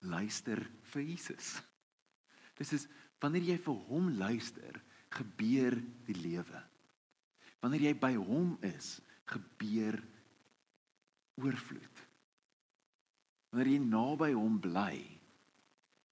luister 0.00 0.62
vir 0.92 1.02
Jesus. 1.02 1.62
Dis 2.56 2.72
is 2.72 2.88
wanneer 3.20 3.42
jy 3.42 3.58
vir 3.58 3.74
hom 3.90 4.08
luister, 4.18 4.80
gebeur 5.10 5.76
die 6.06 6.16
lewe. 6.16 6.62
Wanneer 7.60 7.80
jy 7.80 7.94
by 7.94 8.14
hom 8.14 8.56
is, 8.62 9.00
gebeur 9.26 9.98
oorvloed. 11.40 12.02
Wanneer 13.50 13.72
jy 13.72 13.80
naby 13.84 14.32
hom 14.36 14.60
bly, 14.60 15.15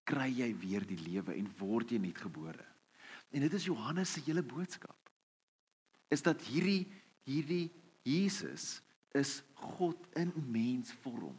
kry 0.09 0.29
jy 0.33 0.51
weer 0.61 0.85
die 0.87 1.01
lewe 1.01 1.35
en 1.37 1.49
word 1.59 1.95
jy 1.95 2.01
nuut 2.03 2.21
gebore. 2.21 2.67
En 3.35 3.43
dit 3.45 3.57
is 3.57 3.67
Johannes 3.67 4.13
se 4.15 4.23
hele 4.27 4.45
boodskap. 4.47 5.11
Is 6.13 6.23
dat 6.23 6.43
hierdie 6.47 6.85
hierdie 7.25 7.71
Jesus 8.05 8.83
is 9.17 9.39
God 9.55 9.97
in 10.21 10.33
mensvorm. 10.53 11.37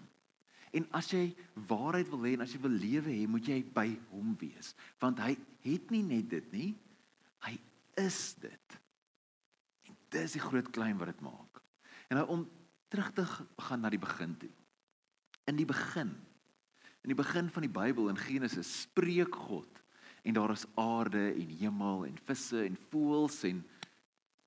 En 0.76 0.88
as 0.98 1.12
jy 1.14 1.30
waarheid 1.70 2.10
wil 2.12 2.26
hê 2.26 2.34
en 2.36 2.44
as 2.44 2.56
jy 2.56 2.62
wil 2.64 2.74
lewe 2.74 3.12
hê, 3.14 3.28
moet 3.30 3.48
jy 3.48 3.62
by 3.76 3.86
hom 4.12 4.34
wees, 4.42 4.74
want 5.00 5.22
hy 5.24 5.36
het 5.64 5.94
nie 5.94 6.02
net 6.04 6.28
dit 6.34 6.50
nie. 6.56 6.72
Hy 7.46 7.54
is 8.02 8.20
dit. 8.42 8.78
En 9.88 9.96
dis 10.18 10.36
die 10.36 10.44
groot 10.44 10.68
klein 10.76 10.98
wat 11.00 11.14
dit 11.14 11.24
maak. 11.24 11.62
En 12.10 12.20
nou 12.20 12.26
om 12.34 12.44
terug 12.92 13.14
te 13.16 13.26
gaan 13.28 13.84
na 13.84 13.92
die 13.94 14.02
begin 14.02 14.36
toe. 14.42 14.52
In 15.48 15.60
die 15.60 15.68
begin 15.70 16.12
in 17.06 17.12
die 17.14 17.18
begin 17.18 17.52
van 17.54 17.62
die 17.62 17.70
Bybel 17.70 18.10
in 18.10 18.18
Genesis 18.18 18.70
spreek 18.82 19.36
God 19.38 19.82
en 20.26 20.34
daar 20.34 20.56
is 20.56 20.66
aarde 20.74 21.28
en 21.36 21.52
hemel 21.60 22.08
en 22.08 22.16
visse 22.26 22.64
en 22.66 22.78
voëls 22.90 23.44
en 23.46 23.60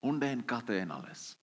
honde 0.03 0.27
en 0.27 0.43
katte 0.43 0.75
en 0.75 0.91
alles. 0.91 1.37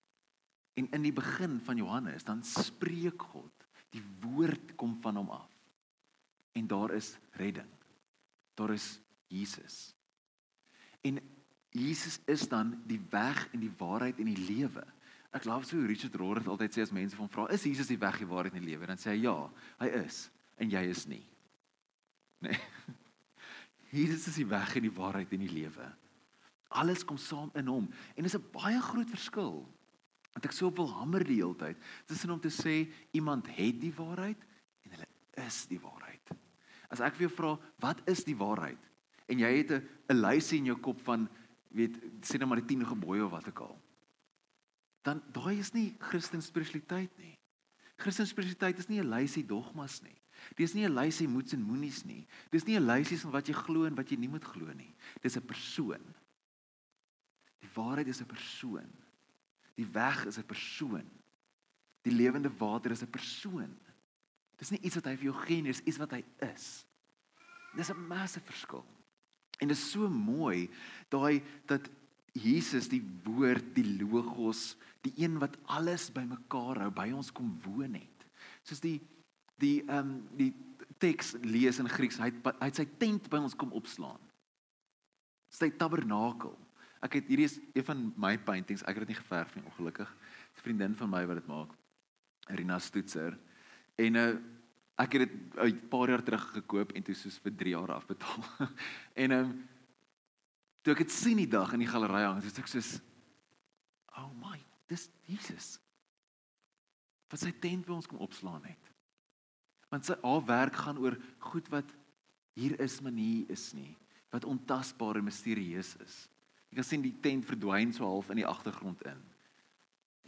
En 0.76 0.90
in 0.92 1.06
die 1.08 1.14
begin 1.16 1.56
van 1.64 1.80
Johannes 1.80 2.24
dan 2.24 2.44
spreek 2.44 3.22
God. 3.32 3.64
Die 3.96 4.04
woord 4.20 4.74
kom 4.76 4.98
van 5.00 5.16
hom 5.16 5.32
af. 5.32 5.48
En 6.52 6.68
daar 6.68 6.92
is 6.92 7.14
redding. 7.40 7.72
Daar 8.54 8.74
is 8.76 9.00
Jesus. 9.32 9.94
En 11.00 11.22
Jesus 11.72 12.20
is 12.28 12.44
dan 12.48 12.76
die 12.84 13.00
weg 13.10 13.48
en 13.52 13.64
die 13.64 13.72
waarheid 13.78 14.20
en 14.20 14.28
die 14.34 14.44
lewe. 14.52 14.84
Ek 15.32 15.48
glo 15.48 15.64
so 15.64 15.80
Richard 15.80 16.14
Rohr 16.20 16.44
het 16.44 16.48
altyd 16.48 16.76
sê 16.76 16.84
as 16.84 16.92
mense 16.92 17.16
van 17.16 17.32
vra, 17.32 17.48
is 17.52 17.64
Jesus 17.64 17.88
die 17.88 18.00
weg, 18.00 18.20
die 18.20 18.28
waarheid 18.28 18.52
en 18.56 18.64
die 18.64 18.74
lewe? 18.74 18.88
Dan 18.88 19.00
sê 19.00 19.14
hy 19.14 19.22
ja, 19.24 19.38
hy 19.80 19.94
is 20.04 20.26
en 20.56 20.70
jy 20.70 20.82
is 20.90 21.06
nie. 21.06 21.24
Nee. 22.44 22.58
Jesus 23.96 24.26
is 24.28 24.40
die 24.40 24.48
weg 24.48 24.76
en 24.76 24.82
die 24.82 24.92
waarheid 24.92 25.32
en 25.32 25.44
die 25.44 25.52
lewe. 25.52 25.86
Alles 26.76 27.04
kom 27.06 27.18
saam 27.20 27.52
in 27.56 27.68
hom 27.70 27.86
en 28.16 28.26
dis 28.26 28.36
'n 28.36 28.50
baie 28.52 28.80
groot 28.82 29.10
verskil 29.10 29.64
wat 30.34 30.44
ek 30.44 30.52
so 30.52 30.68
wil 30.70 30.90
hamer 30.92 31.24
die 31.24 31.40
hele 31.40 31.56
tyd 31.56 31.78
tussen 32.06 32.30
om 32.30 32.40
te 32.40 32.52
sê 32.52 32.84
iemand 33.16 33.48
het 33.56 33.80
die 33.80 33.94
waarheid 33.94 34.40
en 34.84 34.90
hulle 34.90 35.08
is 35.46 35.64
die 35.66 35.80
waarheid. 35.80 36.34
As 36.90 37.00
ek 37.00 37.16
vir 37.16 37.28
jou 37.28 37.34
vra 37.36 37.56
wat 37.80 38.02
is 38.10 38.24
die 38.24 38.36
waarheid 38.36 38.82
en 39.28 39.38
jy 39.38 39.52
het 39.62 39.70
'n 39.70 39.88
'n 40.10 40.20
lysie 40.20 40.58
in 40.58 40.66
jou 40.72 40.78
kop 40.78 41.00
van 41.00 41.28
weet 41.70 41.96
sê 42.20 42.38
net 42.38 42.48
maar 42.48 42.60
die 42.60 42.76
10 42.76 42.84
gebooie 42.84 43.24
of 43.24 43.30
wat 43.30 43.48
ook 43.48 43.60
al. 43.60 43.80
Dan 45.02 45.22
daai 45.32 45.58
is 45.58 45.72
nie 45.72 45.94
Christen 45.98 46.42
spiritualiteit 46.42 47.10
nie. 47.18 47.38
Christen 47.96 48.26
spiritualiteit 48.26 48.78
is 48.78 48.88
nie 48.88 49.00
'n 49.00 49.08
lysie 49.08 49.46
dogmas 49.46 50.02
nie. 50.02 50.20
Dis 50.54 50.74
nie 50.74 50.86
'n 50.86 50.94
lysie 50.94 51.28
moets 51.28 51.52
en 51.52 51.62
moenies 51.62 52.04
nie. 52.04 52.26
Dis 52.50 52.64
nie 52.64 52.76
'n 52.76 52.86
lysie 52.86 53.18
van 53.18 53.30
wat 53.30 53.48
jy 53.48 53.54
glo 53.54 53.84
en 53.84 53.94
wat 53.94 54.10
jy 54.10 54.16
nie 54.16 54.28
moet 54.28 54.44
glo 54.44 54.72
nie. 54.72 54.94
Dis 55.22 55.36
'n 55.36 55.46
persoon. 55.46 56.14
Die 57.60 57.70
waarheid 57.74 58.06
is 58.06 58.20
'n 58.20 58.26
persoon. 58.26 58.92
Die 59.74 59.86
weg 59.92 60.26
is 60.26 60.38
'n 60.38 60.46
persoon. 60.46 61.10
Die 62.02 62.12
lewende 62.12 62.50
water 62.58 62.90
is 62.90 63.02
'n 63.02 63.10
persoon. 63.10 63.76
Dis 64.56 64.70
nie 64.70 64.80
iets 64.80 64.94
wat 64.94 65.04
hy 65.04 65.16
vir 65.16 65.24
jou 65.24 65.36
gee 65.44 65.62
nie, 65.62 65.72
dis 65.72 65.84
iets 65.84 65.98
wat 65.98 66.12
hy 66.16 66.24
is. 66.38 66.86
Dis 67.76 67.90
'n 67.90 68.06
massive 68.08 68.46
verskil. 68.46 68.84
En 69.60 69.68
dit 69.68 69.76
is 69.76 69.90
so 69.90 70.08
mooi 70.08 70.70
daai 71.08 71.42
dat 71.66 71.90
Jesus 72.32 72.88
die 72.88 73.02
woord, 73.24 73.74
die 73.74 73.96
logos, 74.02 74.76
die 75.00 75.12
een 75.16 75.38
wat 75.38 75.56
alles 75.72 76.10
bymekaar 76.12 76.82
hou, 76.84 76.90
by 76.90 77.10
ons 77.16 77.32
kom 77.32 77.54
woon 77.64 77.94
het. 77.94 78.26
Soos 78.62 78.80
die 78.80 79.00
die 79.62 79.80
ehm 79.86 79.98
um, 79.98 80.14
die 80.36 80.52
teks 80.98 81.34
lees 81.44 81.78
in 81.78 81.88
Grieks, 81.92 82.16
hy 82.16 82.30
het, 82.30 82.46
hy 82.60 82.68
het 82.70 82.78
sy 82.78 82.86
tent 83.00 83.28
by 83.28 83.40
ons 83.44 83.56
kom 83.58 83.72
opslaan. 83.76 84.20
Sy 85.52 85.68
tabernakel. 85.76 86.54
Ek 87.04 87.18
het 87.18 87.28
hierdie 87.28 87.44
is 87.44 87.58
een 87.74 87.84
van 87.84 88.00
my 88.16 88.32
paintings. 88.40 88.84
Ek 88.88 88.96
het 88.96 89.04
dit 89.04 89.12
nie 89.12 89.20
geverf 89.20 89.52
nie, 89.54 89.64
ongelukkig. 89.68 90.08
'n 90.08 90.62
Vriendin 90.64 90.96
van 90.96 91.10
my 91.10 91.26
wat 91.26 91.36
dit 91.36 91.46
maak. 91.46 91.74
Rina 92.48 92.78
Stoetser. 92.78 93.36
En 93.96 94.12
nou 94.12 94.28
uh, 94.32 94.40
ek 94.96 95.12
het 95.12 95.28
dit 95.28 95.56
'n 95.60 95.88
paar 95.88 96.08
jaar 96.08 96.22
terug 96.22 96.52
gekoop 96.52 96.92
en 96.92 97.02
toe 97.02 97.14
soos 97.14 97.38
vir 97.38 97.52
3 97.52 97.74
jaar 97.76 97.92
afbetaal. 97.92 98.44
en 99.22 99.30
ehm 99.30 99.44
um, 99.44 99.68
toe 100.82 100.94
ek 100.94 100.98
dit 100.98 101.12
sien 101.12 101.36
die 101.36 101.50
dag 101.50 101.72
in 101.72 101.82
die 101.82 101.90
galery 101.90 102.22
hang, 102.22 102.40
dis 102.40 102.58
ek 102.58 102.68
soos 102.70 103.00
oh 104.16 104.32
my, 104.40 104.64
dis 104.86 105.10
Jesus. 105.26 105.80
Wat 107.28 107.40
sy 107.40 107.52
tent 107.52 107.86
by 107.86 107.92
ons 107.92 108.06
kom 108.06 108.18
opslaan 108.18 108.64
het. 108.64 108.85
Want 109.96 110.10
sy 110.10 110.16
haar 110.20 110.42
werk 110.44 110.74
gaan 110.84 110.98
oor 111.00 111.14
goed 111.40 111.70
wat 111.72 111.88
hier 112.52 112.74
is, 112.84 112.98
maar 113.00 113.14
nie 113.16 113.46
is 113.48 113.70
nie, 113.72 113.94
wat 114.28 114.44
ontasbaar 114.44 115.16
en 115.16 115.24
misterieus 115.24 115.94
is. 116.04 116.16
Jy 116.68 116.76
kan 116.76 116.84
sien 116.84 117.04
die 117.04 117.14
tent 117.24 117.46
verdwyn 117.48 117.94
so 117.96 118.04
half 118.04 118.28
in 118.28 118.42
die 118.42 118.48
agtergrond 118.48 119.00
in. 119.08 119.22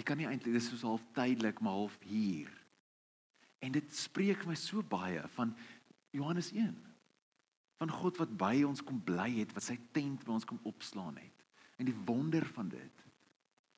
Jy 0.01 0.07
kan 0.09 0.17
nie 0.17 0.29
eintlik 0.31 0.57
dis 0.57 0.71
soos 0.71 0.87
half 0.89 1.05
tydelik 1.13 1.61
maar 1.61 1.77
half 1.83 1.99
hier. 2.09 2.49
En 3.61 3.75
dit 3.77 3.93
spreek 3.93 4.47
my 4.49 4.57
so 4.57 4.81
baie 4.81 5.21
van 5.37 5.53
Johannes 6.17 6.49
1. 6.57 6.73
Van 7.83 7.93
God 7.93 8.23
wat 8.23 8.33
by 8.41 8.55
ons 8.65 8.81
kom 8.81 9.03
bly 9.05 9.35
het, 9.43 9.53
wat 9.53 9.69
sy 9.69 9.77
tent 9.93 10.25
by 10.25 10.33
ons 10.39 10.49
kom 10.49 10.65
opslaan 10.71 11.21
het. 11.21 11.45
En 11.77 11.91
die 11.91 11.99
wonder 12.09 12.47
van 12.57 12.73
dit 12.73 13.05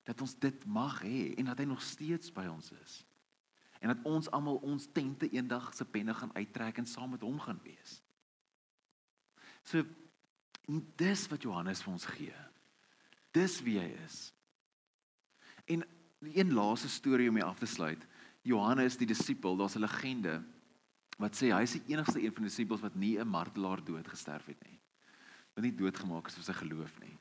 dat 0.07 0.23
ons 0.23 0.39
dit 0.43 0.63
mag 0.67 1.03
hê 1.05 1.33
en 1.39 1.51
dat 1.51 1.59
hy 1.61 1.67
nog 1.69 1.83
steeds 1.85 2.31
by 2.35 2.47
ons 2.51 2.71
is. 2.79 3.01
En 3.81 3.89
dat 3.89 4.05
ons 4.05 4.29
almal 4.31 4.61
ons 4.67 4.89
tente 4.93 5.29
eendag 5.33 5.73
se 5.75 5.85
penne 5.85 6.15
gaan 6.15 6.35
uittrek 6.37 6.79
en 6.79 6.87
saam 6.87 7.15
met 7.17 7.25
hom 7.25 7.41
gaan 7.41 7.61
wees. 7.65 8.01
So 9.65 9.85
dis 11.01 11.27
wat 11.33 11.43
Johannes 11.43 11.83
vir 11.83 11.93
ons 11.93 12.07
gee. 12.15 12.37
Dis 13.35 13.59
wie 13.65 13.79
hy 13.81 13.89
is. 14.05 14.19
En 15.71 15.85
een 16.21 16.53
laaste 16.53 16.89
storie 16.89 17.29
om 17.29 17.39
mee 17.39 17.47
af 17.47 17.59
te 17.59 17.67
sluit. 17.67 18.03
Johannes 18.47 18.99
die 19.01 19.09
disipel, 19.09 19.57
daar's 19.57 19.77
'n 19.77 19.87
legende 19.87 20.43
wat 21.21 21.37
sê 21.37 21.51
hy 21.53 21.63
is 21.63 21.77
die 21.77 21.93
enigste 21.93 22.21
een 22.21 22.33
van 22.33 22.43
die 22.43 22.51
disippels 22.51 22.81
wat 22.81 22.95
nie 22.95 23.19
'n 23.19 23.29
martelaar 23.29 23.85
dood 23.85 24.09
gesterf 24.09 24.47
het 24.47 24.63
nie. 24.65 24.81
Wat 25.55 25.65
nie 25.65 25.75
doodgemaak 25.75 26.27
is 26.27 26.35
vir 26.35 26.45
sy 26.45 26.53
geloof 26.53 27.01
nie. 27.01 27.19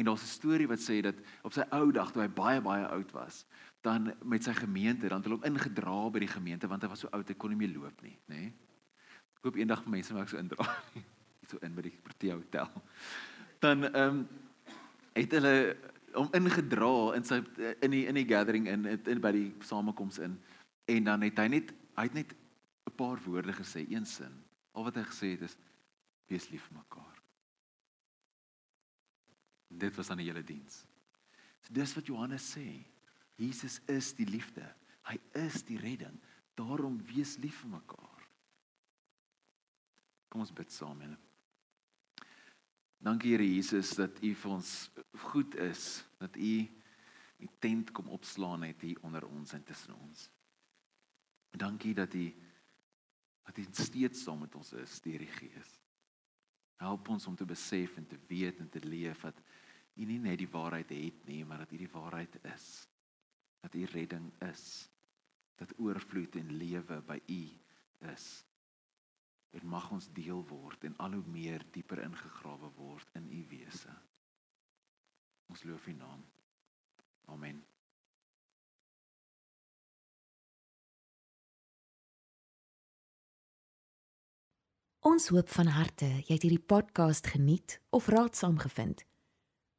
En 0.00 0.06
daar's 0.06 0.22
'n 0.22 0.36
storie 0.38 0.68
wat 0.68 0.80
sê 0.80 1.00
dat 1.04 1.14
op 1.42 1.52
sy 1.52 1.64
ou 1.70 1.92
dag 1.92 2.12
toe 2.12 2.22
hy 2.22 2.28
baie 2.28 2.60
baie 2.60 2.86
oud 2.86 3.10
was, 3.12 3.44
dan 3.80 4.14
met 4.24 4.42
sy 4.44 4.54
gemeente, 4.54 5.08
dan 5.08 5.20
het 5.20 5.26
hulle 5.28 5.40
hom 5.40 5.52
ingedra 5.52 6.10
by 6.10 6.18
die 6.18 6.34
gemeente 6.34 6.68
want 6.68 6.82
hy 6.82 6.88
was 6.88 7.00
so 7.00 7.08
oud 7.12 7.28
hy 7.28 7.34
kon 7.34 7.50
nie 7.50 7.56
meer 7.56 7.76
loop 7.76 8.02
nie, 8.02 8.16
nê? 8.26 8.52
Ek 9.36 9.44
hoop 9.44 9.56
eendag 9.56 9.84
mense 9.86 10.14
maak 10.14 10.28
so 10.28 10.36
indra. 10.36 10.64
so 11.50 11.58
in 11.62 11.74
by 11.74 11.82
die 11.82 11.98
Protea 12.02 12.34
Hotel. 12.34 12.70
Dan 13.58 13.84
ehm 13.84 14.08
um, 14.08 14.28
het 15.12 15.32
hulle 15.32 15.76
hom 16.14 16.28
ingedra 16.32 17.14
in 17.16 17.24
sy 17.24 17.42
in 17.82 17.90
die 17.90 18.06
in 18.06 18.14
die 18.14 18.28
gathering 18.28 18.68
in 18.68 18.86
in 18.86 19.20
by 19.20 19.32
die 19.32 19.52
samekoms 19.60 20.18
in 20.18 20.38
en 20.86 21.04
dan 21.04 21.22
het 21.22 21.38
hy 21.38 21.48
net 21.48 21.72
hy 21.96 22.02
het 22.08 22.14
net 22.14 22.34
'n 22.88 22.96
paar 22.96 23.18
woorde 23.26 23.52
gesê, 23.52 23.84
een 23.90 24.06
sin. 24.06 24.32
Al 24.72 24.84
wat 24.84 24.94
hy 24.94 25.02
gesê 25.02 25.36
het 25.36 25.42
is 25.42 25.56
wees 26.26 26.50
lief 26.50 26.62
vir 26.68 26.78
mekaar. 26.78 27.09
En 29.80 29.86
dit 29.86 29.96
was 29.96 30.10
aan 30.12 30.20
die 30.20 30.28
hele 30.28 30.44
diens. 30.44 30.82
So 31.64 31.72
dis 31.72 31.94
wat 31.96 32.08
Johannes 32.10 32.44
sê. 32.52 32.66
Jesus 33.40 33.78
is 33.88 34.12
die 34.18 34.28
liefde. 34.28 34.66
Hy 35.08 35.16
is 35.40 35.62
die 35.64 35.78
redding. 35.80 36.18
Daarom 36.58 36.98
wees 37.08 37.38
lief 37.40 37.62
vir 37.62 37.78
mekaar. 37.78 38.26
Kom 40.28 40.44
ons 40.44 40.52
bid 40.52 40.68
saam, 40.68 41.00
Here. 41.00 41.16
Dankie 43.00 43.32
Here 43.32 43.46
Jesus 43.46 43.94
dat 43.96 44.20
U 44.20 44.34
vir 44.42 44.52
ons 44.52 44.74
goed 45.32 45.56
is, 45.64 45.86
dat 46.20 46.36
U 46.36 46.52
die 47.40 47.50
tent 47.64 47.94
kom 47.96 48.12
opslaan 48.12 48.68
het 48.68 48.84
hier 48.84 49.00
onder 49.00 49.24
ons 49.24 49.56
en 49.56 49.64
tussen 49.64 49.96
ons. 49.96 50.26
Dankie 51.56 51.94
dat 51.96 52.12
U 52.14 52.26
dat 53.48 53.58
U 53.58 53.64
steeds 53.72 54.26
saam 54.28 54.44
met 54.44 54.60
ons 54.60 54.74
is 54.76 55.00
deur 55.00 55.24
die 55.24 55.32
Gees. 55.40 55.72
Help 56.84 57.08
ons 57.16 57.26
om 57.32 57.34
te 57.36 57.48
besef 57.48 57.96
en 57.96 58.06
te 58.06 58.20
weet 58.28 58.60
en 58.60 58.68
te 58.68 58.84
leef 58.84 59.24
dat 59.24 59.40
U 60.00 60.06
nie 60.08 60.20
net 60.22 60.38
die 60.40 60.48
waarheid 60.48 60.92
het 60.96 61.24
nie, 61.28 61.42
maar 61.44 61.66
dat 61.66 61.72
U 61.76 61.80
die 61.80 61.92
waarheid 61.92 62.38
is. 62.54 62.68
Dat 63.60 63.74
U 63.76 63.84
redding 63.92 64.30
is. 64.48 64.88
Dat 65.60 65.76
oorvloed 65.78 66.40
en 66.40 66.56
lewe 66.56 67.02
by 67.04 67.20
U 67.28 67.42
is 68.08 68.30
en 69.50 69.66
mag 69.66 69.90
ons 69.90 70.06
deel 70.14 70.44
word 70.46 70.84
en 70.86 70.96
al 71.02 71.16
hoe 71.18 71.26
meer 71.26 71.64
dieper 71.74 72.02
ingegrawe 72.04 72.70
word 72.76 73.18
in 73.18 73.26
u 73.34 73.42
wese. 73.50 73.94
Ons 75.50 75.64
loof 75.66 75.86
u 75.86 75.92
naam. 75.92 76.22
Amen. 77.34 77.64
Ons 85.00 85.30
hoop 85.32 85.48
van 85.48 85.70
harte 85.74 86.06
jy 86.06 86.34
het 86.36 86.44
hierdie 86.44 86.66
podcast 86.72 87.26
geniet 87.34 87.80
of 87.90 88.06
raadsaam 88.12 88.60
gevind. 88.62 89.09